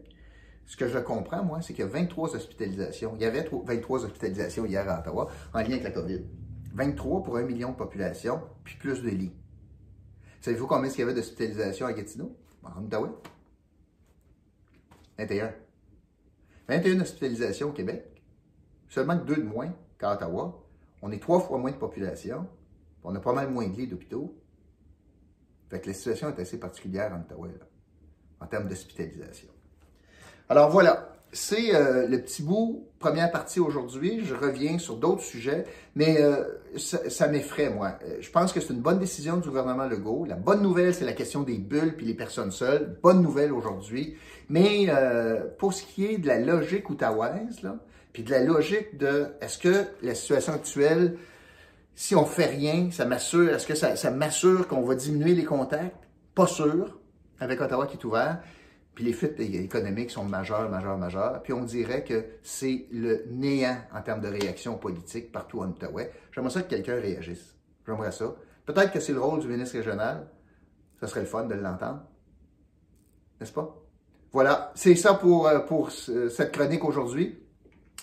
Ce 0.65 0.75
que 0.75 0.87
je 0.87 0.97
comprends, 0.97 1.43
moi, 1.43 1.61
c'est 1.61 1.73
qu'il 1.73 1.85
y 1.85 1.87
a 1.87 1.91
23 1.91 2.35
hospitalisations. 2.35 3.13
Il 3.15 3.21
y 3.21 3.25
avait 3.25 3.47
23 3.47 4.05
hospitalisations 4.05 4.65
hier 4.65 4.89
à 4.89 5.01
Ottawa 5.01 5.29
en 5.53 5.59
lien 5.59 5.73
avec 5.73 5.83
la 5.83 5.91
COVID. 5.91 6.23
23 6.73 7.21
pour 7.21 7.37
un 7.37 7.43
million 7.43 7.71
de 7.71 7.75
population, 7.75 8.41
puis 8.63 8.75
plus 8.77 9.03
de 9.03 9.09
lits. 9.09 9.33
Savez-vous 10.39 10.65
combien 10.65 10.89
il 10.89 10.99
y 10.99 11.03
avait 11.03 11.13
d'hospitalisations 11.13 11.85
à 11.85 11.93
Gatineau, 11.93 12.35
en 12.63 12.83
Ottawa? 12.83 13.21
21. 15.19 15.53
21 16.69 17.01
hospitalisations 17.01 17.69
au 17.69 17.73
Québec. 17.73 18.23
Seulement 18.89 19.15
deux 19.15 19.35
de 19.35 19.43
moins 19.43 19.71
qu'à 19.99 20.13
Ottawa. 20.13 20.65
On 21.03 21.11
est 21.11 21.21
trois 21.21 21.39
fois 21.39 21.59
moins 21.59 21.71
de 21.71 21.77
population. 21.77 22.47
On 23.03 23.15
a 23.15 23.19
pas 23.19 23.33
mal 23.33 23.49
moins 23.49 23.67
de 23.67 23.75
lits 23.75 23.87
d'hôpitaux. 23.87 24.35
Fait 25.69 25.79
que 25.79 25.87
la 25.87 25.93
situation 25.93 26.29
est 26.29 26.39
assez 26.39 26.59
particulière 26.59 27.13
en 27.13 27.21
Ottawa, 27.21 27.47
en 28.39 28.45
termes 28.47 28.67
d'hospitalisation. 28.67 29.47
Alors 30.49 30.69
voilà, 30.69 31.11
c'est 31.33 31.73
euh, 31.73 32.07
le 32.07 32.21
petit 32.21 32.43
bout, 32.43 32.89
première 32.99 33.31
partie 33.31 33.61
aujourd'hui. 33.61 34.21
Je 34.25 34.35
reviens 34.35 34.77
sur 34.79 34.97
d'autres 34.97 35.21
sujets, 35.21 35.65
mais 35.95 36.21
euh, 36.21 36.43
ça, 36.77 37.27
m'effraie, 37.29 37.69
moi. 37.69 37.97
Euh, 38.03 38.17
je 38.19 38.29
pense 38.29 38.51
que 38.51 38.59
c'est 38.59 38.73
une 38.73 38.81
bonne 38.81 38.99
décision 38.99 39.37
du 39.37 39.47
gouvernement 39.47 39.87
Legault. 39.87 40.25
La 40.25 40.35
bonne 40.35 40.61
nouvelle, 40.61 40.93
c'est 40.93 41.05
la 41.05 41.13
question 41.13 41.43
des 41.43 41.57
bulles 41.57 41.95
puis 41.95 42.05
les 42.05 42.13
personnes 42.13 42.51
seules. 42.51 42.97
Bonne 43.01 43.21
nouvelle 43.21 43.53
aujourd'hui. 43.53 44.17
Mais 44.49 44.89
pour 45.57 45.73
ce 45.73 45.83
qui 45.83 46.05
est 46.05 46.17
de 46.17 46.27
la 46.27 46.37
logique 46.37 46.89
outaouaise, 46.89 47.61
là, 47.63 47.77
puis 48.11 48.23
de 48.23 48.31
la 48.31 48.43
logique 48.43 48.97
de 48.97 49.27
est-ce 49.39 49.57
que 49.57 49.85
la 50.01 50.13
situation 50.15 50.51
actuelle, 50.51 51.17
si 51.95 52.15
on 52.15 52.25
fait 52.25 52.45
rien, 52.45 52.89
ça 52.91 53.05
m'assure, 53.05 53.49
est-ce 53.49 53.67
que 53.67 53.75
ça, 53.75 53.95
ça 53.95 54.11
m'assure 54.11 54.67
qu'on 54.67 54.81
va 54.81 54.95
diminuer 54.95 55.35
les 55.35 55.45
contacts? 55.45 56.07
Pas 56.33 56.47
sûr, 56.47 56.99
avec 57.39 57.59
Ottawa 57.59 57.87
qui 57.87 57.97
est 57.97 58.05
ouvert. 58.05 58.41
Puis 58.93 59.05
les 59.05 59.13
fuites 59.13 59.39
économiques 59.39 60.11
sont 60.11 60.25
majeures, 60.25 60.69
majeures, 60.69 60.97
majeures. 60.97 61.41
Puis 61.43 61.53
on 61.53 61.63
dirait 61.63 62.03
que 62.03 62.25
c'est 62.43 62.87
le 62.91 63.25
néant 63.29 63.77
en 63.93 64.01
termes 64.01 64.21
de 64.21 64.27
réaction 64.27 64.77
politique 64.77 65.31
partout 65.31 65.61
en 65.61 65.69
Outaouais. 65.69 66.11
J'aimerais 66.33 66.51
ça 66.51 66.61
que 66.61 66.69
quelqu'un 66.69 66.99
réagisse. 66.99 67.55
J'aimerais 67.85 68.11
ça. 68.11 68.35
Peut-être 68.65 68.91
que 68.91 68.99
c'est 68.99 69.13
le 69.13 69.21
rôle 69.21 69.39
du 69.39 69.47
ministre 69.47 69.77
régional. 69.77 70.27
Ça 70.99 71.07
serait 71.07 71.21
le 71.21 71.25
fun 71.25 71.45
de 71.45 71.55
l'entendre. 71.55 72.03
N'est-ce 73.39 73.53
pas? 73.53 73.75
Voilà, 74.33 74.71
c'est 74.75 74.95
ça 74.95 75.13
pour, 75.13 75.47
euh, 75.47 75.59
pour 75.59 75.91
cette 75.91 76.51
chronique 76.51 76.85
aujourd'hui. 76.85 77.39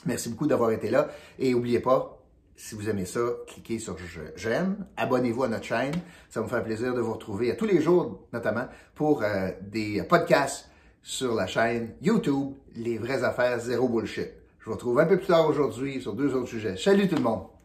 Merci 0.04 0.30
beaucoup 0.30 0.46
d'avoir 0.46 0.70
été 0.72 0.90
là. 0.90 1.08
Et 1.38 1.52
n'oubliez 1.52 1.80
pas, 1.80 2.17
si 2.58 2.74
vous 2.74 2.90
aimez 2.90 3.06
ça, 3.06 3.20
cliquez 3.46 3.78
sur 3.78 3.96
j'aime, 4.34 4.84
abonnez-vous 4.96 5.44
à 5.44 5.48
notre 5.48 5.64
chaîne. 5.64 5.94
Ça 6.28 6.42
me 6.42 6.48
fait 6.48 6.62
plaisir 6.62 6.92
de 6.92 7.00
vous 7.00 7.12
retrouver 7.12 7.52
à 7.52 7.54
tous 7.54 7.66
les 7.66 7.80
jours, 7.80 8.26
notamment 8.32 8.66
pour 8.96 9.22
euh, 9.22 9.50
des 9.62 10.02
podcasts 10.02 10.68
sur 11.00 11.34
la 11.34 11.46
chaîne 11.46 11.94
YouTube 12.02 12.54
Les 12.74 12.98
vraies 12.98 13.22
affaires 13.22 13.60
zéro 13.60 13.88
bullshit. 13.88 14.32
Je 14.58 14.64
vous 14.66 14.72
retrouve 14.72 14.98
un 14.98 15.06
peu 15.06 15.16
plus 15.16 15.28
tard 15.28 15.48
aujourd'hui 15.48 16.02
sur 16.02 16.14
deux 16.14 16.34
autres 16.34 16.48
sujets. 16.48 16.76
Salut 16.76 17.08
tout 17.08 17.16
le 17.16 17.22
monde! 17.22 17.57